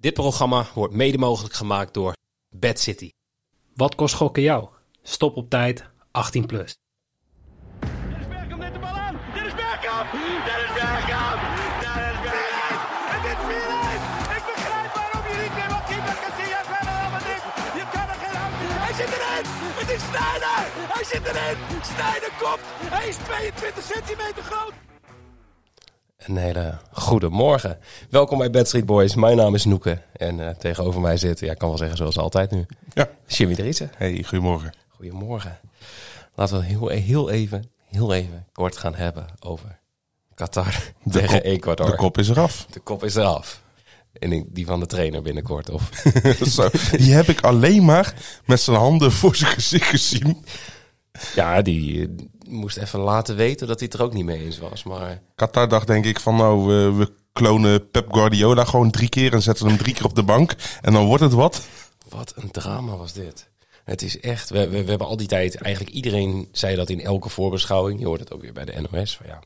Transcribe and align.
Dit 0.00 0.14
programma 0.14 0.66
wordt 0.74 0.94
mede 0.94 1.18
mogelijk 1.18 1.54
gemaakt 1.54 1.94
door 1.94 2.12
Bad 2.48 2.78
City. 2.78 3.10
Wat 3.74 3.94
kost 3.94 4.14
gokken 4.14 4.42
jou? 4.42 4.68
Stop 5.02 5.36
op 5.36 5.50
tijd, 5.50 5.84
18 6.10 6.46
plus. 6.46 6.76
Dennis 7.80 8.28
Bergkamp 8.28 8.60
neemt 8.60 8.74
de 8.74 8.80
bal 8.80 8.96
aan. 9.06 9.16
Dennis 9.34 9.54
Bergkamp. 9.54 10.08
Dennis 10.48 10.72
Bergkamp. 10.78 11.40
Dennis 11.84 12.18
Bergkamp. 12.26 12.98
Het 13.14 13.24
is 13.32 13.40
4-1. 13.48 14.36
Ik 14.36 14.44
begrijp 14.50 14.92
waarom 14.98 15.24
je 15.30 15.36
niet 15.42 15.54
meer 15.58 15.70
wat 15.74 15.84
keeper 15.90 16.16
Casillas 16.24 16.66
verder 16.72 17.02
met 17.14 17.24
dit. 17.30 17.42
Je 17.78 17.84
kan 17.94 18.06
er 18.12 18.18
geen 18.24 18.36
hand. 18.42 18.54
Hij 18.84 18.94
zit 19.00 19.10
erin. 19.16 19.44
Het 19.80 19.90
is 19.96 20.02
Sneijder. 20.10 20.62
Hij 20.94 21.04
zit 21.12 21.24
erin. 21.30 21.56
Sneijder 21.92 22.32
komt. 22.42 22.64
Hij 22.94 23.06
is 23.12 23.16
22 23.16 23.84
centimeter 23.92 24.42
groot. 24.50 24.74
Een 26.26 26.36
hele 26.36 26.78
goede 26.92 27.28
morgen. 27.28 27.78
Welkom 28.10 28.38
bij 28.38 28.50
Bad 28.50 28.66
Street 28.66 28.86
Boys. 28.86 29.14
Mijn 29.14 29.36
naam 29.36 29.54
is 29.54 29.64
Noeke. 29.64 30.02
En 30.12 30.46
eh, 30.48 30.54
tegenover 30.54 31.00
mij 31.00 31.16
zit, 31.16 31.40
ja, 31.40 31.50
ik 31.52 31.58
kan 31.58 31.68
wel 31.68 31.78
zeggen 31.78 31.96
zoals 31.96 32.18
altijd 32.18 32.50
nu, 32.50 32.66
Ja. 32.94 33.08
Jimmy 33.26 33.54
Driessen. 33.54 33.90
Hey, 33.96 34.22
goedemorgen. 34.26 34.72
Goedemorgen. 34.88 35.58
Laten 36.34 36.58
we 36.58 36.64
heel, 36.64 36.88
heel 36.88 37.30
even, 37.30 37.70
heel 37.90 38.14
even 38.14 38.46
kort 38.52 38.76
gaan 38.76 38.94
hebben 38.94 39.26
over 39.40 39.78
Qatar 40.34 40.82
De 41.02 41.10
tegen 41.10 41.28
kop- 41.34 41.44
Ecuador. 41.44 41.86
De 41.90 41.96
kop 41.96 42.18
is 42.18 42.28
eraf. 42.28 42.66
De 42.70 42.80
kop 42.80 43.04
is 43.04 43.14
eraf. 43.14 43.62
En 44.12 44.46
die 44.52 44.66
van 44.66 44.80
de 44.80 44.86
trainer 44.86 45.22
binnenkort. 45.22 45.70
Of 45.70 45.90
Zo, 46.54 46.68
die 46.90 47.12
heb 47.12 47.28
ik 47.28 47.40
alleen 47.40 47.84
maar 47.84 48.14
met 48.44 48.60
zijn 48.60 48.76
handen 48.76 49.12
voor 49.12 49.36
zijn 49.36 49.52
gezicht 49.52 49.86
gezien. 49.88 50.44
ja, 51.34 51.62
die 51.62 52.08
moest 52.50 52.76
even 52.76 53.00
laten 53.00 53.36
weten 53.36 53.66
dat 53.66 53.78
hij 53.78 53.88
het 53.90 54.00
er 54.00 54.06
ook 54.06 54.12
niet 54.12 54.24
mee 54.24 54.44
eens 54.44 54.58
was. 54.58 54.82
Maar 54.82 55.22
Qatar 55.34 55.68
dacht 55.68 55.86
denk 55.86 56.04
ik 56.04 56.20
van 56.20 56.36
nou, 56.36 56.66
we, 56.66 56.92
we 56.92 57.12
klonen 57.32 57.90
Pep 57.90 58.12
Guardiola 58.12 58.64
gewoon 58.64 58.90
drie 58.90 59.08
keer 59.08 59.32
en 59.32 59.42
zetten 59.42 59.66
hem 59.66 59.76
drie 59.76 59.94
keer 59.94 60.04
op 60.04 60.14
de 60.14 60.22
bank. 60.22 60.54
En 60.80 60.92
dan 60.92 61.04
wordt 61.04 61.22
het 61.22 61.32
wat. 61.32 61.66
Wat 62.08 62.32
een 62.36 62.50
drama 62.50 62.96
was 62.96 63.12
dit. 63.12 63.48
Het 63.84 64.02
is 64.02 64.20
echt, 64.20 64.50
we, 64.50 64.68
we, 64.68 64.82
we 64.82 64.88
hebben 64.88 65.06
al 65.06 65.16
die 65.16 65.26
tijd, 65.26 65.54
eigenlijk 65.54 65.94
iedereen 65.94 66.48
zei 66.52 66.76
dat 66.76 66.90
in 66.90 67.00
elke 67.00 67.28
voorbeschouwing. 67.28 68.00
Je 68.00 68.06
hoort 68.06 68.20
het 68.20 68.32
ook 68.32 68.42
weer 68.42 68.52
bij 68.52 68.64
de 68.64 68.86
NOS. 68.90 69.16
Van 69.16 69.26
ja, 69.26 69.40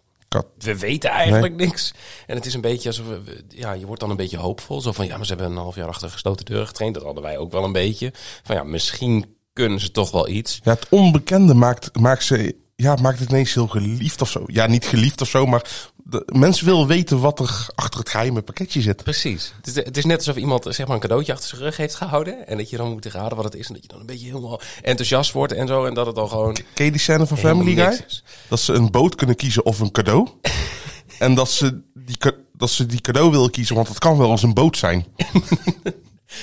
we 0.59 0.79
weten 0.79 1.11
eigenlijk 1.11 1.55
niks. 1.55 1.95
En 2.27 2.35
het 2.37 2.47
is 2.47 2.55
een 2.55 2.61
beetje 2.61 2.89
alsof 2.89 3.07
we, 3.07 3.45
ja, 3.49 3.73
je 3.73 3.87
wordt 3.87 4.01
dan 4.01 4.11
een 4.11 4.17
beetje 4.17 4.39
hoopvol. 4.39 4.81
Zo 4.81 4.93
van 4.93 5.07
ja, 5.07 5.17
maar 5.17 5.27
ze 5.27 5.35
hebben 5.35 5.53
een 5.53 5.63
half 5.63 5.75
jaar 5.75 5.89
achter 5.89 6.11
gesloten 6.11 6.45
deuren 6.45 6.67
getraind. 6.67 6.95
Dat 6.95 7.05
hadden 7.05 7.23
wij 7.23 7.39
ook 7.39 7.53
wel 7.53 7.65
een 7.65 7.73
beetje. 7.73 8.13
Van 8.43 8.57
ja, 8.57 8.63
misschien 8.63 9.37
kunnen 9.53 9.81
ze 9.81 9.91
toch 9.91 10.11
wel 10.11 10.29
iets. 10.29 10.61
Ja, 10.63 10.73
het 10.73 10.87
onbekende 10.89 11.55
maakt, 11.55 11.99
maakt, 11.99 12.25
ze, 12.25 12.57
ja, 12.77 12.97
maakt 13.03 13.19
het 13.19 13.31
ineens 13.31 13.55
heel 13.55 13.67
geliefd 13.67 14.21
of 14.23 14.31
zo. 14.31 14.43
Ja, 14.47 14.67
niet 14.67 14.87
geliefd 14.87 15.21
of 15.21 15.29
zo, 15.29 15.47
maar 15.47 15.65
de, 16.05 16.23
mensen 16.33 16.67
willen 16.67 16.87
weten 16.87 17.21
wat 17.21 17.39
er 17.41 17.67
achter 17.75 18.01
het 18.01 18.09
geheime 18.09 18.43
pakketje 18.43 18.81
zit. 18.81 19.03
Precies. 19.03 19.53
Het 19.57 19.67
is, 19.67 19.75
het 19.75 19.97
is 19.97 20.05
net 20.05 20.17
alsof 20.17 20.37
iemand 20.37 20.67
zeg 20.69 20.87
maar, 20.87 20.95
een 20.95 21.01
cadeautje 21.03 21.33
achter 21.33 21.49
zijn 21.49 21.61
rug 21.61 21.77
heeft 21.77 21.95
gehouden. 21.95 22.47
En 22.47 22.57
dat 22.57 22.71
je 22.71 22.77
dan 22.77 22.91
moet 22.93 23.07
raden 23.07 23.37
wat 23.37 23.45
het 23.45 23.55
is. 23.55 23.67
En 23.67 23.73
dat 23.73 23.83
je 23.83 23.89
dan 23.89 24.01
een 24.01 24.07
beetje 24.07 24.27
helemaal 24.27 24.61
enthousiast 24.83 25.33
wordt 25.33 25.53
en 25.53 25.67
zo. 25.67 25.85
En 25.85 25.95
dat 25.95 26.07
het 26.07 26.15
dan 26.15 26.29
gewoon 26.29 26.57
Ken 26.75 26.85
je 26.85 26.91
die 26.91 27.01
scène 27.01 27.27
van 27.27 27.39
Family 27.39 27.75
Guy? 27.75 28.05
Dat 28.49 28.61
ze 28.61 28.73
een 28.73 28.91
boot 28.91 29.15
kunnen 29.15 29.37
kiezen 29.37 29.65
of 29.65 29.81
een 29.81 29.91
cadeau. 29.91 30.29
en 31.19 31.35
dat 31.35 31.51
ze, 31.51 31.81
die, 31.95 32.17
dat 32.53 32.71
ze 32.71 32.87
die 32.87 33.01
cadeau 33.01 33.31
willen 33.31 33.51
kiezen, 33.51 33.75
want 33.75 33.89
het 33.89 33.99
kan 33.99 34.19
wel 34.19 34.31
eens 34.31 34.43
een 34.43 34.55
boot 34.55 34.77
zijn. 34.77 35.07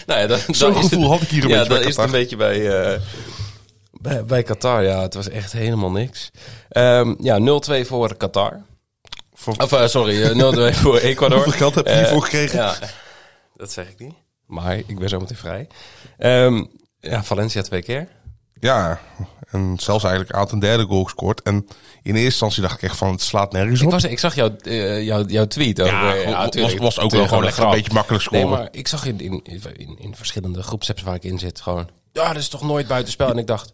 Nou 0.06 0.20
ja, 0.20 0.28
dat, 0.28 0.46
Zo'n 0.48 0.74
dat 0.74 0.84
is 0.84 0.90
gevoel 0.90 1.02
het- 1.02 1.12
had 1.12 1.22
ik 1.22 1.30
hier 1.30 1.44
een 1.44 1.50
ja, 1.50 1.56
beetje 1.58 1.70
bij 1.70 1.78
dat 1.80 1.88
is 1.90 1.96
het 1.96 2.06
een 2.06 2.12
beetje 2.12 2.36
bij, 2.36 2.84
eh, 2.94 3.02
bij, 4.02 4.26
bij 4.26 4.44
Qatar. 4.44 4.84
Ja, 4.84 5.02
het 5.02 5.14
was 5.14 5.30
echt 5.30 5.52
helemaal 5.52 5.92
niks. 5.92 6.32
Ehm, 6.70 7.14
ja, 7.20 7.40
0-2 7.40 7.86
voor 7.88 8.16
Qatar. 8.16 8.62
Voor- 9.34 9.56
Of, 9.58 9.72
eh, 9.72 9.88
sorry, 9.88 10.24
eh, 10.24 10.36
0-2 10.36 10.74
voor 10.76 10.98
Ecuador. 11.10 11.36
Hoeveel 11.38 11.58
geld 11.60 11.76
heb 11.76 11.86
je 11.86 11.92
Eh, 11.92 11.98
hiervoor 11.98 12.24
gekregen? 12.24 12.60
Ja, 12.60 12.76
dat 13.56 13.72
zeg 13.72 13.90
ik 13.90 14.00
niet. 14.00 14.14
Maar 14.46 14.78
ik 14.78 15.00
ben 15.00 15.10
zo 15.10 15.20
meteen 15.20 15.38
vrij. 15.38 15.68
Ehm, 16.18 16.64
ja, 17.00 17.24
Valencia 17.24 17.62
twee 17.62 17.82
keer. 17.82 18.08
Ja, 18.60 19.00
en 19.52 19.78
zelfs 19.80 20.04
eigenlijk 20.04 20.34
aan 20.36 20.48
een 20.52 20.60
derde 20.60 20.84
goal 20.86 21.04
gescoord. 21.04 21.42
En 21.42 21.56
in 21.56 21.66
eerste 22.04 22.22
instantie 22.24 22.62
dacht 22.62 22.76
ik 22.76 22.82
echt 22.82 22.98
van, 22.98 23.12
het 23.12 23.22
slaat 23.22 23.52
nergens 23.52 23.80
Ik, 23.80 23.86
op. 23.86 23.92
was, 23.92 24.04
ik 24.04 24.20
zag 24.20 24.36
jouw, 24.36 24.56
eh, 24.64 25.04
jouw, 25.06 25.26
jouw 25.26 25.46
tweet 25.48 25.82
over... 25.82 25.94
Ja, 25.94 26.16
eh, 26.16 26.62
was- 26.62 26.76
was 26.76 27.00
ook 27.00 27.12
wel 27.12 27.28
gewoon 27.28 27.44
lekker 27.44 27.64
een 27.64 27.70
beetje 27.72 27.94
makkelijk 27.94 28.24
scoren. 28.24 28.46
Nee, 28.50 28.58
maar 28.58 28.68
ik 28.72 28.88
zag 28.88 29.06
in, 29.06 29.20
in, 29.20 29.42
in, 29.44 29.96
in 30.00 30.16
verschillende 30.16 30.64
groepsapps 30.64 31.02
waar 31.02 31.16
ik 31.16 31.24
in 31.24 31.40
zit 31.40 31.62
gewoon... 31.62 31.90
Ja, 32.12 32.28
dat 32.28 32.42
is 32.42 32.48
toch 32.50 32.62
nooit 32.62 32.88
buitenspel? 32.88 33.30
En 33.30 33.38
ik 33.38 33.48
dacht... 33.48 33.74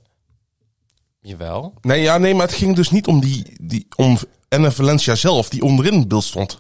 Jawel. 1.28 1.74
Nee, 1.82 2.02
ja, 2.02 2.18
nee, 2.18 2.36
maar 2.36 2.48
het 2.48 2.56
ging 2.56 2.76
dus 2.76 2.90
niet 2.92 3.08
om 3.08 3.20
die, 3.20 3.56
die 3.62 3.88
om 3.96 4.18
Enne 4.50 4.72
Valencia 4.72 5.16
zelf, 5.16 5.50
die 5.50 5.62
onderin 5.64 6.00
het 6.00 6.08
beeld 6.08 6.24
stond. 6.24 6.58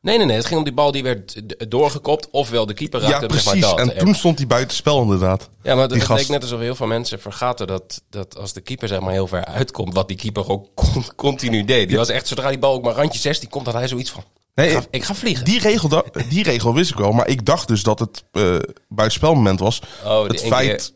Nee, 0.00 0.16
nee, 0.16 0.26
nee. 0.26 0.36
Het 0.36 0.46
ging 0.46 0.58
om 0.58 0.64
die 0.64 0.72
bal 0.74 0.92
die 0.92 1.02
werd 1.02 1.42
doorgekopt. 1.70 2.28
Ofwel 2.30 2.66
de 2.66 2.74
keeper 2.74 3.00
raakte 3.00 3.14
ja, 3.26 3.32
zeg 3.32 3.42
precies. 3.44 3.60
maar 3.74 3.76
dat. 3.86 3.92
en 3.94 3.98
toen 4.04 4.14
stond 4.14 4.38
hij 4.38 4.46
buitenspel 4.46 5.02
inderdaad. 5.02 5.50
ja, 5.62 5.74
maar 5.74 5.88
die 5.88 5.96
het 5.96 6.06
gast- 6.06 6.20
leek 6.20 6.28
net 6.28 6.42
alsof 6.42 6.60
heel 6.60 6.74
veel 6.74 6.86
mensen 6.86 7.20
vergaten 7.20 7.66
dat, 7.66 8.02
dat 8.10 8.38
als 8.38 8.52
de 8.52 8.60
keeper 8.60 8.88
zeg 8.88 9.00
maar 9.00 9.12
heel 9.12 9.26
ver 9.26 9.44
uitkomt, 9.44 9.94
wat 9.94 10.08
die 10.08 10.16
keeper 10.16 10.48
ook 10.50 10.68
con- 10.92 11.14
continu 11.16 11.64
deed. 11.64 11.88
Die 11.88 11.96
was 11.96 12.08
echt, 12.08 12.26
zodra 12.28 12.48
die 12.48 12.58
bal 12.58 12.72
ook 12.74 12.84
maar 12.84 12.94
randje 12.94 13.18
16 13.20 13.48
komt, 13.48 13.66
had 13.66 13.74
hij 13.74 13.88
zoiets 13.88 14.10
van, 14.10 14.24
Nee, 14.54 14.68
ik 14.68 14.72
ga, 14.76 14.84
ik 14.90 15.04
ga 15.04 15.14
vliegen. 15.14 15.44
Die 15.44 15.58
regel, 15.60 16.02
die 16.28 16.42
regel 16.42 16.74
wist 16.74 16.90
ik 16.90 16.96
wel, 16.96 17.12
maar 17.12 17.28
ik 17.28 17.44
dacht 17.46 17.68
dus 17.68 17.82
dat 17.82 17.98
het 17.98 18.24
eh 18.32 18.56
buitenspelmoment 18.88 19.60
was. 19.60 19.80
Oh, 20.04 20.28
die 20.28 20.38
het 20.38 20.46
feit 20.48 20.68
keer- 20.68 20.90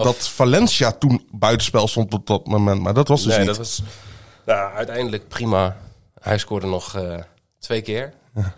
of- 0.00 0.16
dat 0.16 0.28
Valencia 0.28 0.92
toen 0.92 1.26
buitenspel 1.30 1.88
stond 1.88 2.14
op 2.14 2.26
dat 2.26 2.46
moment. 2.46 2.80
Maar 2.80 2.94
dat 2.94 3.08
was 3.08 3.20
dus 3.22 3.28
nee, 3.30 3.38
niet. 3.38 3.46
dat 3.46 3.56
was 3.56 3.82
nou, 4.46 4.74
uiteindelijk 4.74 5.28
prima. 5.28 5.76
Hij 6.20 6.38
scoorde 6.38 6.66
nog 6.66 6.94
eh, 6.96 7.14
twee 7.58 7.80
keer. 7.82 8.12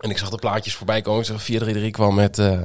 En 0.00 0.10
ik 0.10 0.18
zag 0.18 0.30
de 0.30 0.36
plaatjes 0.36 0.74
voorbij 0.74 1.00
komen. 1.02 1.20
Ik 1.20 1.26
zag 1.26 1.62
4-3-3 1.86 1.90
kwam 1.90 2.14
met 2.14 2.38
eh, 2.38 2.58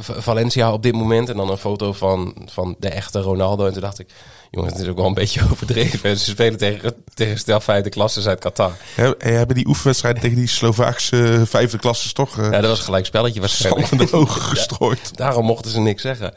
Valencia 0.00 0.72
op 0.72 0.82
dit 0.82 0.92
moment. 0.94 1.28
En 1.28 1.36
dan 1.36 1.50
een 1.50 1.56
foto 1.56 1.92
van, 1.92 2.36
van 2.50 2.76
de 2.78 2.88
echte 2.88 3.20
Ronaldo. 3.20 3.66
En 3.66 3.72
toen 3.72 3.80
dacht 3.82 3.98
ik, 3.98 4.10
jongens, 4.50 4.72
het 4.72 4.82
is 4.82 4.88
ook 4.88 4.96
wel 4.96 5.06
een 5.06 5.14
beetje 5.14 5.42
overdreven. 5.50 6.18
Ze 6.18 6.24
spelen 6.30 6.58
tegen, 6.58 6.94
tegen 7.14 7.38
stelfeite 7.38 7.88
klassen 7.88 8.26
uit 8.26 8.40
Qatar. 8.40 8.72
He- 8.94 9.14
hebben 9.18 9.56
die 9.56 9.66
oefenwedstrijden 9.66 10.22
tegen 10.22 10.36
die 10.36 10.46
Slovaakse 10.46 11.42
vijfde 11.46 11.78
klasses 11.78 12.12
toch 12.12 12.38
eh 12.38 12.44
Ja, 12.44 12.60
dat 12.60 12.70
was 12.70 12.80
gelijk 12.80 13.06
spelletje 13.06 13.40
waarschijnlijk. 13.40 13.86
van 13.86 13.98
de 13.98 14.12
ogen 14.12 14.42
gestrooid? 14.42 15.16
Daarom 15.16 15.44
mochten 15.44 15.70
ze 15.70 15.80
niks 15.80 16.02
zeggen. 16.02 16.34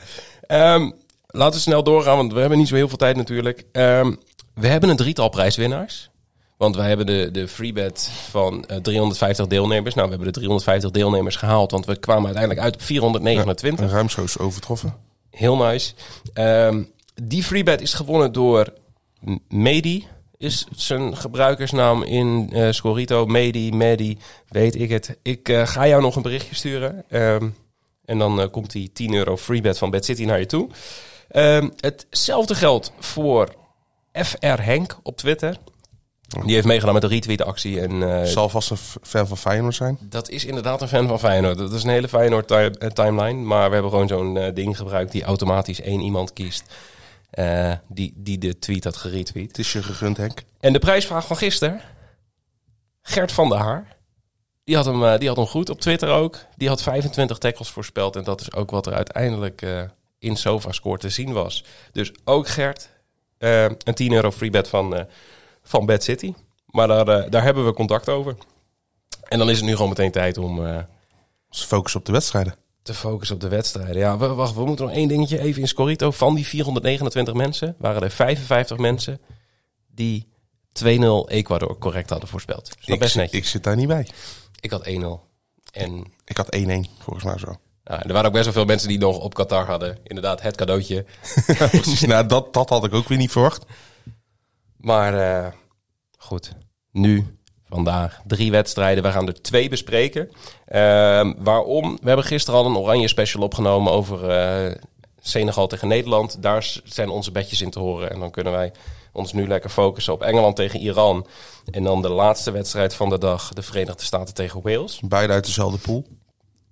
Ehm, 0.52 0.92
laten 1.28 1.54
we 1.54 1.60
snel 1.60 1.84
doorgaan, 1.84 2.18
want 2.18 2.34
we 2.34 2.40
hebben 2.40 2.58
niet 2.58 2.68
zo 2.68 2.76
heel 2.76 2.88
veel 2.88 2.98
tijd 2.98 3.16
natuurlijk. 3.16 3.66
Ehm, 3.72 4.14
we 4.54 4.68
hebben 4.68 4.90
een 4.90 4.96
drietal 4.96 5.30
prijswinnaars. 5.30 6.10
Want 6.58 6.76
wij 6.76 6.88
hebben 6.88 7.06
de, 7.06 7.30
de 7.32 7.48
freebet 7.48 8.12
van 8.30 8.66
eh, 8.66 8.78
350 8.78 9.48
deelnemers. 9.48 9.96
Nou, 9.96 10.08
we 10.08 10.14
hebben 10.14 10.34
de 10.34 10.40
350 10.40 10.92
deelnemers 10.92 11.36
gehaald, 11.36 11.72
want 11.72 11.86
we 11.86 12.00
kwamen 12.00 12.26
uiteindelijk 12.26 12.64
uit 12.64 12.74
op 12.74 12.82
429. 12.82 13.92
Ruimschoots 13.92 14.38
overtroffen. 14.38 14.96
Heel 15.30 15.58
nice. 15.58 15.94
Ehm, 16.34 16.84
die 17.24 17.44
freebet 17.44 17.82
is 17.82 17.94
gewonnen 17.94 18.32
door 18.32 18.74
Medi. 19.48 20.08
Is 20.38 20.66
zijn 20.76 21.18
gebruikersnaam 21.18 22.04
in 22.04 22.50
eh 22.54 22.72
Scorito. 22.72 23.26
Medi, 23.26 23.72
Medi, 23.72 24.18
weet 24.48 24.76
ik 24.76 24.90
het. 24.90 25.18
Ik 25.22 25.50
eh, 25.50 25.68
ga 25.68 25.88
jou 25.88 26.02
nog 26.02 26.16
een 26.16 26.22
berichtje 26.22 26.56
sturen. 26.56 27.04
Ehm, 27.10 27.50
en 28.12 28.18
dan 28.18 28.42
eh, 28.42 28.48
komt 28.52 28.72
die 28.72 28.92
10 28.92 29.14
euro 29.14 29.38
freebet 29.38 29.78
van 29.78 29.90
Bad 29.90 30.06
City 30.06 30.24
naar 30.24 30.40
je 30.40 30.46
toe. 30.46 30.70
Ehm, 31.30 31.70
hetzelfde 31.80 32.56
geldt 32.56 32.92
voor 33.00 33.56
FR 34.12 34.62
Henk 34.62 35.00
op 35.04 35.18
Twitter. 35.18 35.58
Die 36.46 36.54
heeft 36.54 36.66
meegedaan 36.66 36.94
met 36.94 37.02
de 37.02 37.08
retweet 37.08 37.42
actie. 37.42 37.82
En 37.82 38.04
eh, 38.04 38.24
Zal 38.24 38.50
vast 38.50 38.70
een 38.70 38.78
fan 39.02 39.28
van 39.28 39.38
Feyenoord 39.38 39.76
zijn. 39.76 39.98
dat 40.02 40.30
is 40.30 40.46
inderdaad 40.46 40.82
een 40.82 40.88
fan 40.88 41.08
van 41.08 41.20
Feyenoord. 41.20 41.58
Dat 41.58 41.74
is 41.74 41.84
een 41.84 41.90
hele 41.90 42.08
Feyenoord 42.08 42.52
eh, 42.52 42.66
timeline. 42.66 43.40
Maar 43.40 43.68
we 43.68 43.74
hebben 43.74 43.92
gewoon 43.92 44.08
zo'n 44.08 44.52
ding 44.54 44.78
gebruikt 44.78 45.12
die 45.12 45.24
automatisch 45.24 45.82
één 45.82 46.02
iemand 46.02 46.34
kiest. 46.34 46.64
die, 47.88 48.14
die 48.16 48.38
de 48.38 48.60
tweet 48.60 48.84
had 48.84 48.98
geretweet. 48.98 49.48
Het 49.48 49.60
is 49.60 49.72
je 49.72 49.84
gegund, 49.84 50.18
Henk. 50.18 50.44
En 50.60 50.74
de 50.74 50.80
prijsvraag 50.80 51.28
van 51.28 51.38
gisteren. 51.38 51.82
Gert 53.02 53.32
van 53.32 53.50
der 53.50 53.58
Haar. 53.58 54.00
Die 54.72 54.80
had, 54.80 54.90
hem, 54.90 55.06
eh, 55.06 55.18
die 55.20 55.28
had 55.28 55.38
hem 55.38 55.46
goed 55.46 55.70
op 55.70 55.80
Twitter 55.80 56.10
ook. 56.10 56.38
Die 56.56 56.68
had 56.68 56.82
25 56.82 57.38
tackles 57.38 57.70
voorspeld. 57.70 58.16
En 58.16 58.24
dat 58.24 58.42
is 58.42 58.54
ook 58.54 58.72
wat 58.72 58.86
er 58.86 58.94
uiteindelijk 58.94 59.62
eh, 59.62 59.82
in 60.20 60.36
SofaScore 60.36 60.98
te 60.98 61.10
zien 61.10 61.34
was. 61.34 61.64
Dus 61.92 62.12
ook 62.24 62.48
Gert. 62.48 62.90
eh, 63.38 63.64
een 63.64 63.94
10 63.94 64.12
euro 64.14 64.32
freebet 64.32 64.68
van, 64.68 65.08
van 65.64 65.86
Bad 65.86 66.04
City. 66.04 66.34
Maar 66.66 66.88
daar, 66.88 67.30
daar 67.30 67.44
hebben 67.44 67.66
we 67.66 67.74
contact 67.74 68.10
over. 68.10 68.36
En 69.28 69.38
dan 69.38 69.50
is 69.50 69.58
het 69.58 69.66
nu 69.66 69.72
gewoon 69.72 69.90
meteen 69.90 70.12
tijd 70.12 70.38
om... 70.38 70.86
Dus 71.50 71.64
focus 71.64 71.96
op 71.96 72.06
de 72.06 72.12
wedstrijden. 72.12 72.56
te 72.82 72.94
focussen 72.94 73.36
op 73.36 73.42
de 73.42 73.48
wedstrijden. 73.48 73.98
Ja, 73.98 74.18
we, 74.18 74.28
wacht, 74.28 74.56
we 74.56 74.66
moeten 74.66 74.86
nog 74.86 74.96
één 74.96 75.08
dingetje 75.08 75.40
even 75.40 75.62
in 75.62 75.68
Scorito. 75.68 76.12
Van 76.12 76.36
die 76.36 76.48
429 76.48 77.34
mensen 77.34 77.76
waren 77.78 78.02
er 78.02 78.12
55 78.12 78.78
mensen 78.78 79.20
die 79.88 80.31
2-0 80.74 81.28
Ecuador 81.28 81.78
correct 81.78 82.10
hadden 82.10 82.30
voorspeld. 82.30 82.66
Dus 82.78 82.86
Ik, 82.88 83.00
best 83.00 83.12
zit- 83.12 83.22
netjes. 83.22 83.40
ik 83.40 83.46
zit 83.48 83.64
daar 83.64 83.76
niet 83.76 83.88
bij. 83.88 84.08
Ik 84.60 84.72
had 84.72 84.88
1-0. 84.88 84.92
En 85.72 86.14
Ik 86.26 86.38
had 86.38 86.56
1-1, 86.56 86.60
volgens 87.00 87.26
mij 87.26 87.38
zo. 87.38 87.56
nou, 87.84 88.02
er 88.02 88.14
waren 88.14 88.26
ook 88.28 88.32
best 88.34 88.44
wel 88.46 88.54
veel 88.54 88.66
mensen 88.66 88.88
die 88.88 88.98
nog 89.00 89.18
op 89.18 89.34
Qatar 89.34 89.66
hadden. 89.66 89.98
Inderdaad, 90.04 90.42
het 90.42 90.56
cadeautje. 90.56 91.06
Precies, 91.72 92.02
nou, 92.02 92.26
dat, 92.28 92.54
dat 92.54 92.70
had 92.70 92.84
ik 92.86 92.94
ook 92.94 93.08
weer 93.08 93.18
niet 93.18 93.32
verwacht. 93.32 93.66
Maar 94.78 95.44
eh, 95.46 95.52
goed, 96.18 96.52
nu 96.92 97.38
vandaag 97.70 98.22
drie 98.28 98.52
wedstrijden. 98.52 99.04
We 99.04 99.12
gaan 99.12 99.28
er 99.28 99.42
twee 99.42 99.70
bespreken. 99.70 100.30
Ehm, 100.66 101.34
waarom? 101.38 101.98
We 102.02 102.08
hebben 102.08 102.26
gisteren 102.26 102.60
al 102.60 102.66
een 102.66 102.78
oranje 102.78 103.08
special 103.08 103.44
opgenomen 103.44 103.92
over 103.92 104.30
eh, 104.30 104.76
Senegal 105.22 105.68
tegen 105.68 105.88
Nederland. 105.88 106.42
Daar 106.42 106.72
zijn 106.84 107.10
onze 107.10 107.32
bedjes 107.32 107.62
in 107.62 107.70
te 107.70 107.80
horen. 107.80 108.12
En 108.12 108.20
dan 108.20 108.32
kunnen 108.32 108.54
wij 108.54 108.72
ons 109.12 109.34
nu 109.34 109.48
lekker 109.48 109.70
focussen 109.70 110.14
op 110.14 110.22
Engeland 110.22 110.56
tegen 110.56 110.80
Iran. 110.80 111.28
En 111.72 111.84
dan 111.84 112.02
de 112.02 112.10
laatste 112.10 112.52
wedstrijd 112.52 112.94
van 112.94 113.10
de 113.10 113.18
dag, 113.18 113.54
de 113.54 113.62
Verenigde 113.62 114.04
Staten 114.04 114.34
tegen 114.34 114.62
Wales. 114.62 115.00
Beide 115.00 115.34
uit 115.34 115.46
dezelfde 115.46 115.78
pool. 115.78 116.06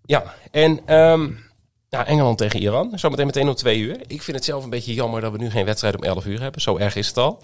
Ja, 0.05 0.33
en 0.51 0.79
ehm, 0.85 1.29
Engeland 1.89 2.37
tegen 2.37 2.59
Iran. 2.59 2.91
Zometeen 2.95 3.25
meteen 3.25 3.47
om 3.47 3.55
twee 3.55 3.79
uur. 3.79 4.01
Ik 4.07 4.21
vind 4.21 4.37
het 4.37 4.45
zelf 4.45 4.63
een 4.63 4.69
beetje 4.69 4.93
jammer 4.93 5.21
dat 5.21 5.31
we 5.31 5.37
nu 5.37 5.49
geen 5.49 5.65
wedstrijd 5.65 5.95
om 5.95 6.03
11 6.03 6.25
uur 6.25 6.41
hebben. 6.41 6.61
Zo 6.61 6.77
erg 6.77 6.95
is 6.95 7.07
het 7.07 7.17
al. 7.17 7.41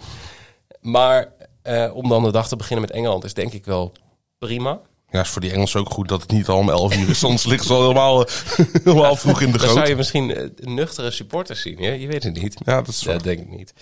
Maar 0.80 1.32
eh, 1.62 1.90
om 1.94 2.08
dan 2.08 2.22
de 2.22 2.32
dag 2.32 2.48
te 2.48 2.56
beginnen 2.56 2.86
met 2.86 2.96
Engeland 2.96 3.24
is 3.24 3.34
denk 3.34 3.52
ik 3.52 3.64
wel 3.64 3.92
prima. 4.38 4.80
Ja, 5.10 5.20
is 5.20 5.28
voor 5.28 5.40
die 5.40 5.52
Engelsen 5.52 5.80
ook 5.80 5.90
goed 5.90 6.08
dat 6.08 6.22
het 6.22 6.30
niet 6.30 6.48
al 6.48 6.58
om 6.58 6.70
11 6.70 6.96
uur 6.96 7.08
is. 7.08 7.18
Soms 7.18 7.44
ligt 7.52 7.64
ze 7.64 7.72
al 7.72 7.80
helemaal, 7.80 8.26
eh, 8.26 8.34
helemaal 8.84 9.16
vroeg 9.16 9.40
in 9.40 9.52
de 9.52 9.58
Dan 9.58 9.66
zou 9.66 9.78
goot. 9.78 9.88
je 9.88 9.96
misschien 9.96 10.34
eh, 10.34 10.48
nuchtere 10.56 11.10
supporters 11.10 11.60
zien. 11.60 11.78
Hè? 11.78 11.90
Je 11.90 12.06
weet 12.06 12.22
het 12.22 12.42
niet. 12.42 12.56
Ja, 12.64 12.76
dat 12.76 12.88
is 12.88 13.04
waar. 13.04 13.14
Dat 13.14 13.24
denk 13.24 13.40
ik 13.40 13.48
niet. 13.48 13.72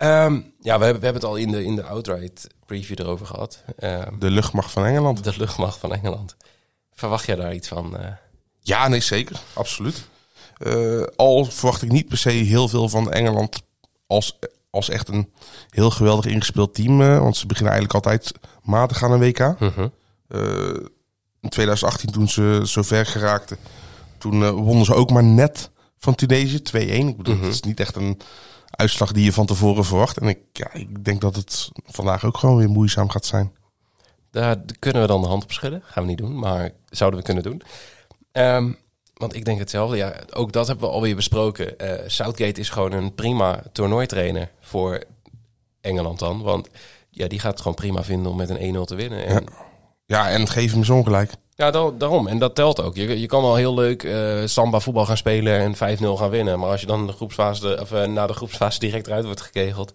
Ehm, 0.00 0.40
ja, 0.60 0.78
we 0.78 0.84
hebben, 0.84 1.00
we 1.00 1.04
hebben 1.06 1.14
het 1.14 1.24
al 1.24 1.36
in 1.36 1.50
de, 1.50 1.64
in 1.64 1.76
de 1.76 1.82
outright 1.84 2.46
preview 2.66 3.00
erover 3.00 3.26
gehad. 3.26 3.62
Ehm, 3.78 4.18
De 4.18 4.30
luchtmacht 4.30 4.70
van 4.72 4.84
Engeland. 4.84 5.24
de 5.24 5.32
luchtmacht 5.36 5.78
van 5.78 5.92
Engeland. 5.94 6.36
Verwacht 6.92 7.26
jij 7.26 7.36
daar 7.36 7.54
iets 7.54 7.68
van? 7.68 7.96
eh? 7.98 8.12
Ja, 8.60 8.88
nee, 8.88 9.00
zeker. 9.00 9.40
Absoluut. 9.52 10.08
Eh, 10.56 11.02
al 11.16 11.44
verwacht 11.44 11.82
ik 11.82 11.92
niet 11.92 12.08
per 12.08 12.18
se 12.18 12.30
heel 12.30 12.68
veel 12.68 12.88
van 12.88 13.10
Engeland 13.12 13.62
als, 14.06 14.38
als 14.70 14.88
echt 14.88 15.08
een 15.08 15.32
heel 15.70 15.90
geweldig 15.90 16.24
ingespeeld 16.26 16.74
team. 16.74 17.00
eh, 17.02 17.18
want 17.18 17.36
ze 17.36 17.46
beginnen 17.46 17.72
eigenlijk 17.72 18.06
altijd 18.06 18.32
matig 18.62 19.02
aan 19.02 19.12
een 19.12 19.20
WK. 19.20 19.54
Mhm. 19.60 19.88
In 21.40 21.48
2018 21.48 22.10
toen 22.10 22.28
ze 22.28 22.62
zo 22.64 22.82
ver 22.82 23.06
geraakten, 23.06 23.56
toen 24.18 24.50
wonnen 24.50 24.84
ze 24.84 24.94
ook 24.94 25.10
maar 25.10 25.24
net 25.24 25.70
van 25.98 26.14
Tunesië 26.14 26.62
2-1. 26.62 27.08
Ik 27.08 27.16
bedoel, 27.16 27.34
Mhm. 27.34 27.44
het 27.44 27.54
is 27.54 27.60
niet 27.60 27.80
echt 27.80 27.96
een 27.96 28.20
uitslag 28.70 29.12
die 29.12 29.24
je 29.24 29.32
van 29.32 29.46
tevoren 29.46 29.84
verwacht. 29.84 30.18
En 30.18 30.28
ik, 30.28 30.38
ja, 30.52 30.72
ik 30.72 31.04
denk 31.04 31.20
dat 31.20 31.36
het 31.36 31.70
vandaag 31.86 32.24
ook 32.24 32.38
gewoon 32.38 32.56
weer 32.56 32.70
moeizaam 32.70 33.08
gaat 33.08 33.26
zijn. 33.26 33.52
Daar 34.30 34.56
kunnen 34.78 35.02
we 35.02 35.08
dan 35.08 35.22
de 35.22 35.28
hand 35.28 35.42
op 35.42 35.52
schudden. 35.52 35.82
Gaan 35.84 36.02
we 36.02 36.08
niet 36.08 36.18
doen, 36.18 36.38
maar 36.38 36.70
zouden 36.88 37.20
we 37.20 37.24
kunnen 37.24 37.42
doen. 37.42 37.62
Ehm, 38.32 38.72
want 39.14 39.34
ik 39.34 39.44
denk 39.44 39.58
hetzelfde. 39.58 39.96
Ja, 39.96 40.14
ook 40.30 40.52
dat 40.52 40.66
hebben 40.66 40.88
we 40.88 40.94
alweer 40.94 41.16
besproken. 41.16 41.78
Eh, 41.78 42.08
Southgate 42.08 42.60
is 42.60 42.70
gewoon 42.70 42.92
een 42.92 43.14
prima 43.14 43.62
toernooitrainer 43.72 44.50
voor 44.60 45.04
Engeland 45.80 46.18
dan. 46.18 46.42
Want 46.42 46.68
ja, 47.10 47.28
die 47.28 47.38
gaat 47.38 47.50
het 47.50 47.60
gewoon 47.60 47.76
prima 47.76 48.04
vinden 48.04 48.30
om 48.30 48.36
met 48.36 48.50
een 48.50 48.74
1-0 48.74 48.84
te 48.84 48.94
winnen. 48.94 49.26
En, 49.26 49.44
Ja, 50.06 50.30
en 50.30 50.48
geef 50.48 50.70
hem 50.70 50.78
eens 50.78 50.90
ongelijk. 50.90 51.32
Ja, 51.60 51.70
da- 51.70 51.90
daarom. 51.98 52.26
En 52.26 52.38
dat 52.38 52.54
telt 52.54 52.82
ook. 52.82 52.96
Je, 52.96 53.20
je 53.20 53.26
kan 53.26 53.42
wel 53.42 53.54
heel 53.54 53.74
leuk 53.74 54.02
eh, 54.02 54.42
samba 54.44 54.80
voetbal 54.80 55.06
gaan 55.06 55.16
spelen 55.16 55.76
en 55.76 55.98
5-0 55.98 56.02
gaan 56.04 56.30
winnen. 56.30 56.58
Maar 56.58 56.70
als 56.70 56.80
je 56.80 56.86
dan 56.86 57.06
de 57.06 57.12
groepsfase, 57.12 57.78
of, 57.80 57.92
eh, 57.92 58.06
na 58.06 58.26
de 58.26 58.32
groepsfase 58.32 58.78
direct 58.78 59.06
eruit 59.06 59.24
wordt 59.24 59.40
gekegeld... 59.40 59.92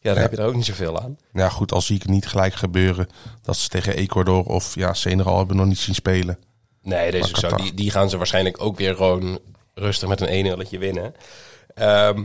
Ja, 0.00 0.12
dan 0.12 0.22
heb 0.22 0.30
je 0.30 0.36
er 0.36 0.46
ook 0.46 0.54
niet 0.54 0.64
zoveel 0.64 1.00
aan. 1.00 1.18
Ja, 1.32 1.48
goed, 1.48 1.72
al 1.72 1.80
zie 1.80 1.96
ik 1.96 2.02
het 2.02 2.10
niet 2.10 2.26
gelijk 2.26 2.54
gebeuren 2.54 3.08
dat 3.42 3.56
ze 3.56 3.68
tegen 3.68 3.96
Ecuador 3.96 4.44
of 4.44 4.74
ja, 4.74 4.94
Senegal 4.94 5.38
hebben 5.38 5.56
nog 5.56 5.66
niet 5.66 5.78
zien 5.78 5.94
spelen. 5.94 6.38
Nee, 6.82 7.10
dat 7.10 7.24
is 7.24 7.28
ook 7.28 7.36
zo. 7.36 7.48
Qatar. 7.48 7.62
Die, 7.62 7.74
die 7.74 7.90
gaan 7.90 8.10
ze 8.10 8.16
waarschijnlijk 8.16 8.62
ook 8.62 8.76
weer 8.76 8.94
gewoon 8.94 9.38
rustig 9.74 10.08
met 10.08 10.20
een 10.20 10.66
1-0 10.68 10.78
winnen. 10.78 11.14
Ehm, 11.74 12.24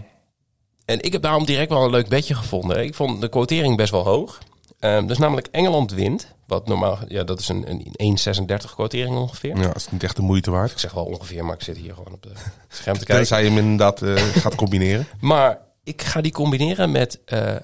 en 0.86 1.02
ik 1.02 1.12
heb 1.12 1.22
daarom 1.22 1.46
direct 1.46 1.70
wel 1.70 1.84
een 1.84 1.90
leuk 1.92 2.08
bedje 2.08 2.36
gevonden. 2.36 2.84
Ik 2.84 2.96
vond 2.96 3.22
de 3.22 3.30
quotering 3.30 3.78
best 3.78 3.92
wel 3.92 4.04
hoog. 4.04 4.40
Ehm 4.84 5.06
dus 5.08 5.18
namelijk 5.18 5.48
Engeland 5.52 5.92
wint. 5.92 6.28
Wat 6.48 6.68
normaal, 6.68 6.98
ja, 7.08 7.24
dat 7.24 7.40
is 7.40 7.50
een, 7.50 7.70
een 7.96 8.18
1,36 8.66 8.74
quotering 8.76 9.16
ongeveer. 9.16 9.58
Ja, 9.58 9.68
dat 9.68 9.76
is 9.76 9.92
niet 9.92 10.04
echt 10.04 10.16
de 10.16 10.22
moeite 10.22 10.52
waard. 10.52 10.72
Ik 10.72 10.80
zeg 10.80 10.94
wel 10.94 11.06
ongeveer, 11.06 11.46
maar 11.46 11.56
ik 11.56 11.64
zit 11.64 11.78
hier 11.78 11.94
gewoon 11.94 12.14
op 12.14 12.24
de 12.24 12.32
scherm 12.68 12.98
te 12.98 13.06
kijken. 13.06 13.16
Tenzij 13.16 13.44
je 13.44 13.50
hem 13.50 13.58
inderdaad 13.58 14.02
eh, 14.02 14.16
gaat 14.16 14.56
combineren. 14.56 15.08
Maar 15.20 15.60
ik 15.84 16.02
ga 16.02 16.22
die 16.22 16.32
combineren 16.32 16.92
met 16.92 17.20
eh, 17.26 17.56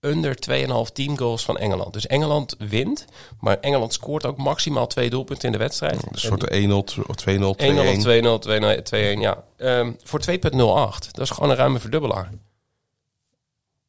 under 0.00 0.36
2,5 0.88 0.92
teamgoals 0.92 1.44
van 1.44 1.58
Engeland. 1.58 1.92
Dus 1.92 2.06
Engeland 2.06 2.56
wint, 2.58 3.04
maar 3.40 3.60
Engeland 3.60 3.92
scoort 3.92 4.26
ook 4.26 4.36
maximaal 4.36 4.86
twee 4.86 5.10
doelpunten 5.10 5.46
in 5.46 5.52
de 5.52 5.58
wedstrijd. 5.58 6.02
Een 6.10 6.18
soort 6.18 6.98
1-0 6.98 7.06
of 7.06 7.16
2-0, 7.28 7.32
2-1. 7.36 7.64
1-0 8.22 8.26
of 8.26 8.40
2-0, 8.40 8.82
2-1, 8.82 9.18
ja. 9.18 9.44
Ehm, 9.56 9.92
voor 10.04 10.20
2,08. 10.20 11.10
Dat 11.12 11.24
is 11.24 11.30
gewoon 11.30 11.50
een 11.50 11.56
ruime 11.56 11.78
verdubbelaar. 11.78 12.30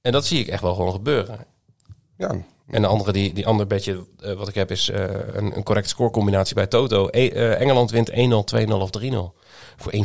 En 0.02 0.12
dat 0.12 0.26
zie 0.26 0.40
ik 0.40 0.48
echt 0.48 0.62
wel 0.62 0.74
gewoon 0.76 0.92
gebeuren. 0.92 1.46
Ja, 2.18 2.36
En 2.68 2.82
de 2.82 2.88
andere, 2.88 3.12
die, 3.12 3.34
die 3.34 3.48
andere 3.48 3.68
bedje 3.68 4.06
eh, 4.20 4.34
wat 4.34 4.48
ik 4.48 4.56
heb 4.56 4.72
is 4.72 4.90
eh, 4.90 5.04
een, 5.34 5.56
een 5.56 5.64
correcte 5.64 5.90
scorecombinatie 5.90 6.56
bij 6.56 6.68
Toto. 6.68 7.08
E- 7.12 7.28
eh, 7.28 7.62
Engeland 7.62 7.92
wint 7.92 8.10
1-0, 8.10 8.14
2-0 8.14 8.72
of 8.72 8.90
3-0. 9.00 9.34
Voor 9.78 9.92
1,85. 9.92 10.00